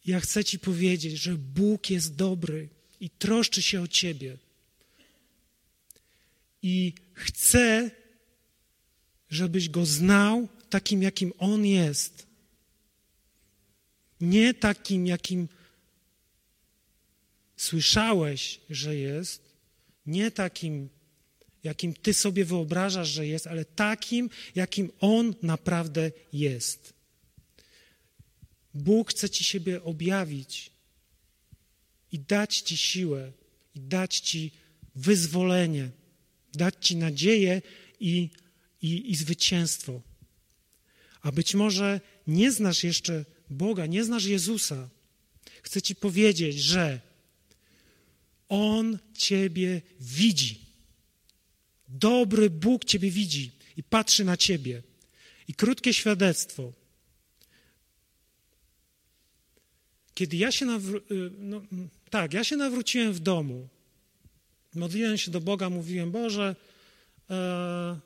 Ja 0.05 0.19
chcę 0.19 0.43
Ci 0.43 0.59
powiedzieć, 0.59 1.17
że 1.17 1.35
Bóg 1.35 1.89
jest 1.89 2.15
dobry 2.15 2.69
i 2.99 3.09
troszczy 3.09 3.61
się 3.61 3.81
o 3.81 3.87
Ciebie. 3.87 4.37
I 6.61 6.93
chcę, 7.13 7.91
żebyś 9.29 9.69
Go 9.69 9.85
znał 9.85 10.47
takim, 10.69 11.01
jakim 11.01 11.33
On 11.37 11.65
jest. 11.65 12.27
Nie 14.21 14.53
takim, 14.53 15.07
jakim 15.07 15.47
słyszałeś, 17.57 18.59
że 18.69 18.95
jest, 18.95 19.53
nie 20.05 20.31
takim, 20.31 20.89
jakim 21.63 21.93
Ty 21.93 22.13
sobie 22.13 22.45
wyobrażasz, 22.45 23.09
że 23.09 23.27
jest, 23.27 23.47
ale 23.47 23.65
takim, 23.65 24.29
jakim 24.55 24.91
On 24.99 25.33
naprawdę 25.41 26.11
jest. 26.33 26.92
Bóg 28.73 29.09
chce 29.09 29.29
Ci 29.29 29.43
siebie 29.43 29.83
objawić 29.83 30.71
i 32.11 32.19
dać 32.19 32.61
Ci 32.61 32.77
siłę, 32.77 33.31
i 33.75 33.79
dać 33.79 34.19
Ci 34.19 34.51
wyzwolenie, 34.95 35.89
dać 36.53 36.75
Ci 36.79 36.95
nadzieję 36.95 37.61
i, 37.99 38.29
i, 38.81 39.11
i 39.11 39.15
zwycięstwo. 39.15 40.01
A 41.21 41.31
być 41.31 41.55
może 41.55 42.01
nie 42.27 42.51
znasz 42.51 42.83
jeszcze 42.83 43.25
Boga, 43.49 43.85
nie 43.85 44.03
znasz 44.03 44.25
Jezusa. 44.25 44.89
Chcę 45.61 45.81
Ci 45.81 45.95
powiedzieć, 45.95 46.59
że 46.59 46.99
On 48.49 48.99
Ciebie 49.17 49.81
widzi. 49.99 50.59
Dobry 51.87 52.49
Bóg 52.49 52.85
Ciebie 52.85 53.11
widzi 53.11 53.51
i 53.77 53.83
patrzy 53.83 54.25
na 54.25 54.37
Ciebie. 54.37 54.83
I 55.47 55.53
krótkie 55.53 55.93
świadectwo. 55.93 56.73
Kiedy 60.13 60.37
ja 60.37 60.51
się 60.51 60.65
nawróciłem, 60.65 61.33
no, 61.39 61.61
tak, 62.09 62.33
ja 62.33 62.43
się 62.43 62.55
nawróciłem 62.57 63.13
w 63.13 63.19
domu, 63.19 63.67
modliłem 64.75 65.17
się 65.17 65.31
do 65.31 65.41
Boga, 65.41 65.69
mówiłem, 65.69 66.11
Boże, 66.11 66.55
e, 67.29 67.99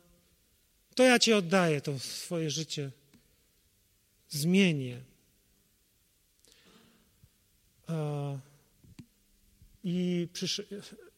to 0.96 1.04
ja 1.04 1.20
Ci 1.20 1.34
oddaję 1.34 1.82
to 1.82 2.00
swoje 2.00 2.52
życie, 2.52 2.92
zmienię. 4.30 5.02
E, 7.90 8.40
I 9.84 10.28
przysz, 10.34 10.62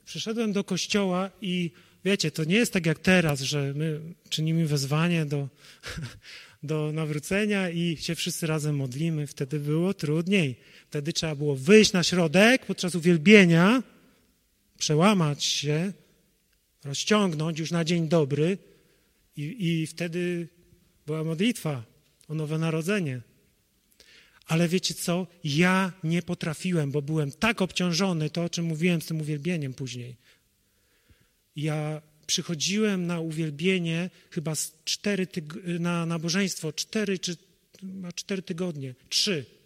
przyszedłem 0.05 0.53
do 0.53 0.63
kościoła 0.63 1.29
i 1.41 1.71
wiecie, 2.05 2.31
to 2.31 2.43
nie 2.43 2.55
jest 2.55 2.73
tak 2.73 2.85
jak 2.85 2.99
teraz, 2.99 3.41
że 3.41 3.73
my 3.75 4.01
czynimy 4.29 4.67
wezwanie 4.67 5.25
do, 5.25 5.47
do 6.63 6.91
nawrócenia 6.91 7.69
i 7.69 7.97
się 7.97 8.15
wszyscy 8.15 8.47
razem 8.47 8.75
modlimy. 8.75 9.27
Wtedy 9.27 9.59
było 9.59 9.93
trudniej. 9.93 10.55
Wtedy 10.89 11.13
trzeba 11.13 11.35
było 11.35 11.55
wyjść 11.55 11.93
na 11.93 12.03
środek 12.03 12.65
podczas 12.65 12.95
uwielbienia, 12.95 13.83
przełamać 14.77 15.43
się, 15.43 15.93
rozciągnąć 16.83 17.59
już 17.59 17.71
na 17.71 17.83
dzień 17.85 18.07
dobry 18.07 18.57
i, 19.37 19.55
i 19.67 19.87
wtedy 19.87 20.47
była 21.05 21.23
modlitwa 21.23 21.83
o 22.27 22.33
nowe 22.33 22.57
narodzenie. 22.57 23.21
Ale 24.45 24.67
wiecie 24.67 24.93
co? 24.93 25.27
Ja 25.43 25.91
nie 26.03 26.21
potrafiłem, 26.21 26.91
bo 26.91 27.01
byłem 27.01 27.31
tak 27.31 27.61
obciążony, 27.61 28.29
to 28.29 28.43
o 28.43 28.49
czym 28.49 28.65
mówiłem 28.65 29.01
z 29.01 29.05
tym 29.05 29.21
uwielbieniem 29.21 29.73
później. 29.73 30.15
Ja 31.55 32.01
przychodziłem 32.27 33.07
na 33.07 33.19
uwielbienie 33.19 34.09
chyba 34.31 34.55
z 34.55 34.73
cztery 34.85 35.25
tyg- 35.25 35.79
na 35.79 36.05
nabożeństwo 36.05 36.73
cztery 36.73 37.19
czy 37.19 37.37
cztery 38.15 38.41
tygodnie, 38.41 38.95
trzy 39.09 39.58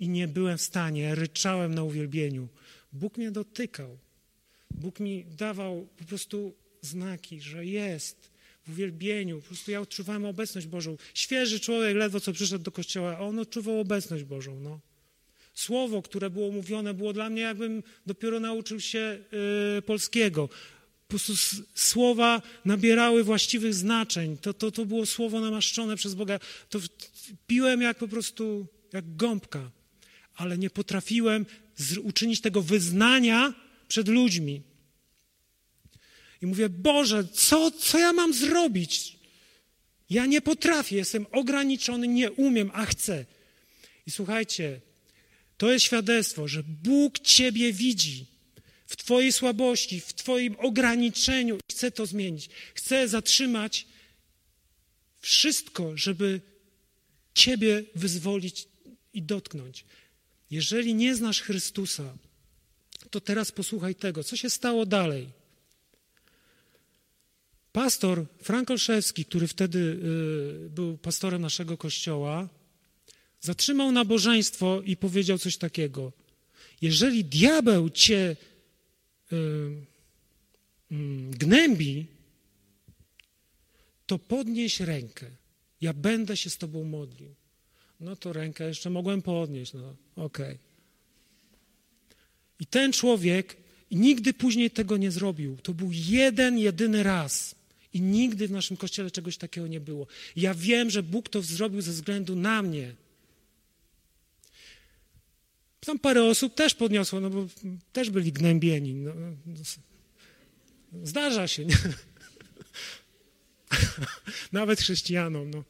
i 0.00 0.08
nie 0.08 0.28
byłem 0.28 0.58
w 0.58 0.62
stanie, 0.62 1.14
ryczałem 1.14 1.74
na 1.74 1.82
uwielbieniu. 1.82 2.48
Bóg 2.92 3.16
mnie 3.16 3.30
dotykał. 3.30 3.98
Bóg 4.70 5.00
mi 5.00 5.24
dawał 5.24 5.88
po 5.96 6.04
prostu 6.04 6.54
znaki, 6.82 7.40
że 7.40 7.66
jest 7.66 8.30
w 8.66 8.70
uwielbieniu. 8.70 9.40
Po 9.40 9.46
prostu 9.46 9.70
ja 9.70 9.80
odczuwałem 9.80 10.24
obecność 10.24 10.66
Bożą. 10.66 10.96
Świeży 11.14 11.60
człowiek 11.60 11.96
ledwo 11.96 12.20
co 12.20 12.32
przyszedł 12.32 12.64
do 12.64 12.72
kościoła, 12.72 13.16
a 13.16 13.20
on 13.20 13.38
odczuwał 13.38 13.80
obecność 13.80 14.24
Bożą. 14.24 14.60
No. 14.60 14.80
Słowo, 15.54 16.02
które 16.02 16.30
było 16.30 16.52
mówione, 16.52 16.94
było 16.94 17.12
dla 17.12 17.30
mnie, 17.30 17.42
jakbym 17.42 17.82
dopiero 18.06 18.40
nauczył 18.40 18.80
się 18.80 19.18
y, 19.78 19.82
polskiego. 19.82 20.48
Po 21.08 21.08
prostu 21.08 21.32
słowa 21.74 22.42
nabierały 22.64 23.24
właściwych 23.24 23.74
znaczeń. 23.74 24.36
To, 24.36 24.54
to, 24.54 24.70
to 24.70 24.84
było 24.84 25.06
słowo 25.06 25.40
namaszczone 25.40 25.96
przez 25.96 26.14
Boga. 26.14 26.38
To 26.68 26.78
piłem 27.46 27.82
jak 27.82 27.98
po 27.98 28.08
prostu, 28.08 28.66
jak 28.92 29.16
gąbka 29.16 29.70
ale 30.36 30.58
nie 30.58 30.70
potrafiłem 30.70 31.46
uczynić 32.02 32.40
tego 32.40 32.62
wyznania 32.62 33.54
przed 33.88 34.08
ludźmi. 34.08 34.62
I 36.42 36.46
mówię, 36.46 36.68
Boże, 36.68 37.24
co, 37.32 37.70
co 37.70 37.98
ja 37.98 38.12
mam 38.12 38.34
zrobić? 38.34 39.16
Ja 40.10 40.26
nie 40.26 40.40
potrafię, 40.40 40.96
jestem 40.96 41.26
ograniczony, 41.32 42.08
nie 42.08 42.32
umiem, 42.32 42.70
a 42.74 42.86
chcę. 42.86 43.24
I 44.06 44.10
słuchajcie, 44.10 44.80
to 45.56 45.72
jest 45.72 45.84
świadectwo, 45.84 46.48
że 46.48 46.62
Bóg 46.62 47.18
Ciebie 47.18 47.72
widzi. 47.72 48.26
w 48.86 48.96
Twojej 48.96 49.32
słabości, 49.32 50.00
w 50.00 50.12
Twoim 50.12 50.56
ograniczeniu. 50.58 51.58
Chcę 51.70 51.90
to 51.90 52.06
zmienić. 52.06 52.48
Chcę 52.74 53.08
zatrzymać 53.08 53.86
wszystko, 55.20 55.96
żeby 55.96 56.40
Ciebie 57.34 57.84
wyzwolić 57.94 58.68
i 59.12 59.22
dotknąć. 59.22 59.84
Jeżeli 60.50 60.94
nie 60.94 61.14
znasz 61.14 61.42
Chrystusa, 61.42 62.18
to 63.10 63.20
teraz 63.20 63.52
posłuchaj 63.52 63.94
tego, 63.94 64.24
co 64.24 64.36
się 64.36 64.50
stało 64.50 64.86
dalej. 64.86 65.28
Pastor 67.72 68.26
Frank 68.42 68.70
Olszewski, 68.70 69.24
który 69.24 69.48
wtedy 69.48 69.78
y, 69.78 70.70
był 70.70 70.98
pastorem 70.98 71.42
naszego 71.42 71.76
kościoła, 71.76 72.48
zatrzymał 73.40 73.92
nabożeństwo 73.92 74.82
i 74.84 74.96
powiedział 74.96 75.38
coś 75.38 75.56
takiego. 75.56 76.12
Jeżeli 76.80 77.24
diabeł 77.24 77.90
cię 77.90 78.36
y, 79.32 79.36
y, 79.36 80.96
gnębi, 81.30 82.06
to 84.06 84.18
podnieś 84.18 84.80
rękę. 84.80 85.26
Ja 85.80 85.92
będę 85.92 86.36
się 86.36 86.50
z 86.50 86.58
tobą 86.58 86.84
modlił. 86.84 87.34
No 88.00 88.16
to 88.16 88.32
rękę 88.32 88.68
jeszcze 88.68 88.90
mogłem 88.90 89.22
podnieść, 89.22 89.72
no 89.72 89.96
okej. 90.16 90.46
Okay. 90.46 90.58
I 92.60 92.66
ten 92.66 92.92
człowiek 92.92 93.56
nigdy 93.90 94.34
później 94.34 94.70
tego 94.70 94.96
nie 94.96 95.10
zrobił. 95.10 95.56
To 95.62 95.74
był 95.74 95.90
jeden, 95.92 96.58
jedyny 96.58 97.02
raz. 97.02 97.54
I 97.92 98.00
nigdy 98.00 98.48
w 98.48 98.50
naszym 98.50 98.76
kościele 98.76 99.10
czegoś 99.10 99.36
takiego 99.36 99.66
nie 99.66 99.80
było. 99.80 100.06
Ja 100.36 100.54
wiem, 100.54 100.90
że 100.90 101.02
Bóg 101.02 101.28
to 101.28 101.42
zrobił 101.42 101.82
ze 101.82 101.92
względu 101.92 102.36
na 102.36 102.62
mnie. 102.62 102.94
Tam 105.80 105.98
parę 105.98 106.24
osób 106.24 106.54
też 106.54 106.74
podniosło, 106.74 107.20
no 107.20 107.30
bo 107.30 107.46
też 107.92 108.10
byli 108.10 108.32
gnębieni. 108.32 108.94
No, 108.94 109.12
zdarza 111.02 111.48
się, 111.48 111.64
nie? 111.64 111.76
Nawet 114.52 114.80
chrześcijanom, 114.80 115.50
no. 115.50 115.64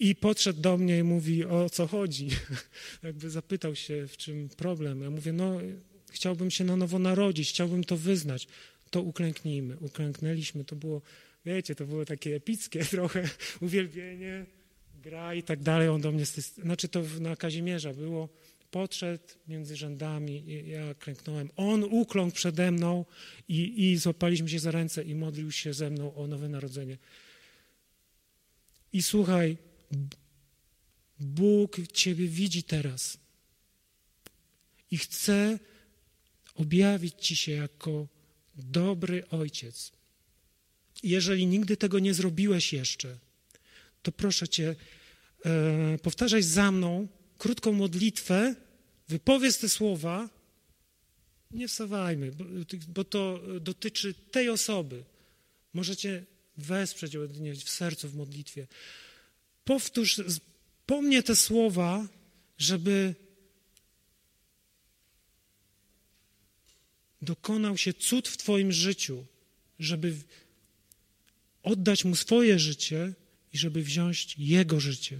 I 0.00 0.14
podszedł 0.14 0.60
do 0.60 0.76
mnie 0.76 0.98
i 0.98 1.02
mówi, 1.02 1.44
o 1.44 1.70
co 1.70 1.86
chodzi. 1.86 2.28
Jakby 3.02 3.30
zapytał 3.30 3.74
się, 3.74 4.06
w 4.06 4.16
czym 4.16 4.48
problem. 4.48 5.02
Ja 5.02 5.10
mówię, 5.10 5.32
no, 5.32 5.60
chciałbym 6.10 6.50
się 6.50 6.64
na 6.64 6.76
nowo 6.76 6.98
narodzić, 6.98 7.48
chciałbym 7.48 7.84
to 7.84 7.96
wyznać. 7.96 8.48
To 8.90 9.02
uklęknijmy. 9.02 9.76
Uklęknęliśmy. 9.80 10.64
To 10.64 10.76
było, 10.76 11.02
wiecie, 11.44 11.74
to 11.74 11.86
było 11.86 12.04
takie 12.04 12.36
epickie 12.36 12.84
trochę 12.96 13.28
uwielbienie, 13.60 14.46
gra 15.02 15.34
i 15.34 15.42
tak 15.42 15.62
dalej. 15.62 15.88
On 15.88 16.00
do 16.00 16.12
mnie, 16.12 16.24
znaczy 16.64 16.88
to 16.88 17.02
na 17.20 17.36
Kazimierza 17.36 17.94
było, 17.94 18.28
podszedł 18.70 19.24
między 19.48 19.76
rzędami, 19.76 20.44
ja 20.66 20.94
klęknąłem. 20.94 21.50
On 21.56 21.84
ukląkł 21.84 22.36
przede 22.36 22.70
mną 22.70 23.04
i, 23.48 23.90
i 23.90 23.96
złapaliśmy 23.96 24.48
się 24.48 24.58
za 24.58 24.70
ręce 24.70 25.02
i 25.02 25.14
modlił 25.14 25.52
się 25.52 25.74
ze 25.74 25.90
mną 25.90 26.14
o 26.14 26.26
nowe 26.26 26.48
narodzenie. 26.48 26.98
I 28.92 29.02
słuchaj, 29.02 29.56
Bóg 31.20 31.76
Ciebie 31.92 32.28
widzi 32.28 32.62
teraz 32.62 33.18
i 34.90 34.98
chce 34.98 35.58
objawić 36.54 37.14
Ci 37.20 37.36
się 37.36 37.52
jako 37.52 38.06
dobry 38.56 39.28
Ojciec. 39.28 39.92
Jeżeli 41.02 41.46
nigdy 41.46 41.76
tego 41.76 41.98
nie 41.98 42.14
zrobiłeś 42.14 42.72
jeszcze, 42.72 43.18
to 44.02 44.12
proszę 44.12 44.48
Cię, 44.48 44.76
e, 45.44 45.98
powtarzaj 45.98 46.42
za 46.42 46.72
mną 46.72 47.08
krótką 47.38 47.72
modlitwę, 47.72 48.54
wypowiedz 49.08 49.58
te 49.58 49.68
słowa. 49.68 50.28
Nie 51.50 51.68
wstawajmy, 51.68 52.32
bo, 52.32 52.44
bo 52.88 53.04
to 53.04 53.40
dotyczy 53.60 54.14
tej 54.14 54.48
osoby. 54.48 55.04
Możecie 55.72 56.24
wesprzeć 56.56 57.16
w 57.64 57.70
sercu 57.70 58.08
w 58.08 58.14
modlitwie 58.14 58.66
powtórz 59.70 60.20
po 60.86 61.02
mnie 61.02 61.22
te 61.22 61.36
słowa, 61.36 62.08
żeby 62.58 63.14
dokonał 67.22 67.76
się 67.76 67.92
cud 67.94 68.28
w 68.28 68.36
Twoim 68.36 68.72
życiu, 68.72 69.26
żeby 69.78 70.16
oddać 71.62 72.04
Mu 72.04 72.16
swoje 72.16 72.58
życie 72.58 73.12
i 73.52 73.58
żeby 73.58 73.82
wziąć 73.82 74.34
Jego 74.38 74.80
życie. 74.80 75.18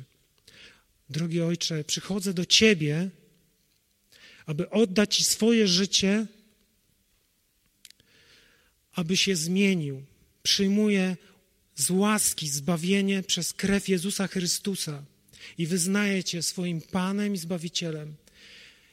Drogi 1.10 1.40
Ojcze, 1.40 1.84
przychodzę 1.84 2.34
do 2.34 2.46
Ciebie, 2.46 3.10
aby 4.46 4.70
oddać 4.70 5.16
Ci 5.16 5.24
swoje 5.24 5.68
życie, 5.68 6.26
aby 8.92 9.16
się 9.16 9.36
zmienił. 9.36 10.04
Przyjmuję 10.42 11.16
z 11.80 11.90
łaski 11.90 12.48
zbawienie 12.48 13.22
przez 13.22 13.52
krew 13.52 13.88
Jezusa 13.88 14.26
Chrystusa 14.26 15.04
i 15.58 15.66
wyznaję 15.66 16.24
Cię 16.24 16.42
swoim 16.42 16.80
Panem 16.80 17.34
i 17.34 17.38
Zbawicielem. 17.38 18.16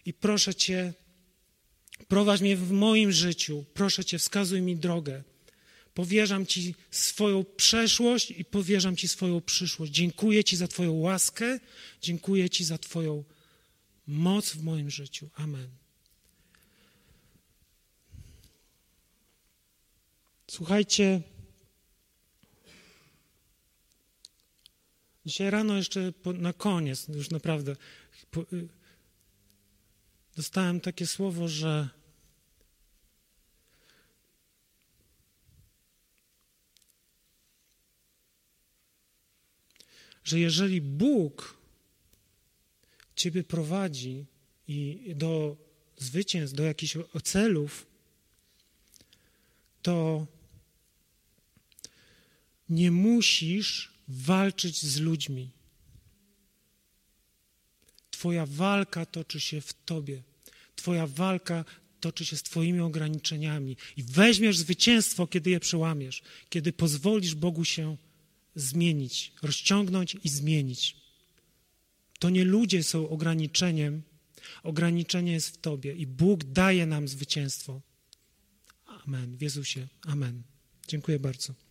I 0.06 0.14
proszę 0.14 0.56
Cię, 0.56 0.94
prowadź 2.08 2.42
mnie 2.42 2.58
w 2.58 2.72
moim 2.72 3.12
życiu, 3.12 3.66
proszę 3.74 4.06
Cię, 4.06 4.20
wskazuj 4.20 4.62
mi 4.62 4.76
drogę. 4.76 5.24
Powierzam 5.94 6.46
Ci 6.46 6.76
swoją 6.92 7.46
przeszłość 7.58 8.32
i 8.32 8.46
powierzam 8.46 8.96
Ci 8.96 9.08
swoją 9.08 9.42
przyszłość. 9.42 9.92
Dziękuję 9.92 10.44
Ci 10.44 10.58
za 10.58 10.68
Twoją 10.68 10.92
łaskę, 10.94 11.60
dziękuję 12.02 12.50
Ci 12.50 12.64
za 12.66 12.78
Twoją 12.78 13.24
moc 14.08 14.50
w 14.50 14.64
moim 14.64 14.90
życiu. 14.90 15.30
Amen. 15.36 15.70
Słuchajcie, 20.52 21.22
Dzisiaj 25.28 25.50
rano 25.50 25.76
jeszcze 25.76 26.12
po, 26.12 26.34
na 26.34 26.54
koniec, 26.54 27.08
już 27.08 27.30
naprawdę, 27.30 27.76
po, 28.32 28.42
y, 28.42 28.68
dostałem 30.36 30.82
takie 30.82 31.08
słowo, 31.08 31.48
że 31.48 31.90
że 40.24 40.40
jeżeli 40.40 40.82
Bóg 40.82 41.58
Ciebie 43.16 43.44
prowadzi 43.44 44.26
i 44.68 45.14
do 45.16 45.58
zwycięstw, 45.98 46.56
do 46.56 46.64
jakichś 46.64 46.98
celów, 47.24 47.88
to 49.82 50.28
nie 52.70 52.92
musisz 52.92 53.97
walczyć 54.08 54.86
z 54.86 55.00
ludźmi. 55.00 55.52
Twoja 58.12 58.46
walka 58.46 59.06
toczy 59.06 59.40
się 59.40 59.62
w 59.62 59.74
Tobie. 59.74 60.24
Twoja 60.76 61.08
walka 61.08 61.66
toczy 62.00 62.26
się 62.26 62.38
z 62.38 62.44
Twoimi 62.44 62.80
ograniczeniami. 62.80 63.78
I 63.98 64.04
weźmiesz 64.04 64.58
zwycięstwo, 64.58 65.28
kiedy 65.28 65.50
je 65.50 65.60
przełamiesz, 65.60 66.22
kiedy 66.50 66.74
pozwolisz 66.74 67.36
Bogu 67.36 67.66
się 67.66 67.98
zmienić, 68.56 69.34
rozciągnąć 69.42 70.18
i 70.24 70.30
zmienić. 70.30 70.96
To 72.20 72.30
nie 72.30 72.46
ludzie 72.46 72.84
są 72.84 73.10
ograniczeniem, 73.10 74.02
ograniczenie 74.64 75.32
jest 75.32 75.50
w 75.50 75.58
Tobie 75.58 75.94
i 75.94 76.08
Bóg 76.08 76.44
daje 76.44 76.86
nam 76.86 77.08
zwycięstwo. 77.08 77.82
Amen. 78.86 79.38
W 79.38 79.42
Jezusie. 79.42 79.88
Amen. 80.02 80.44
Dziękuję 80.88 81.20
bardzo. 81.20 81.67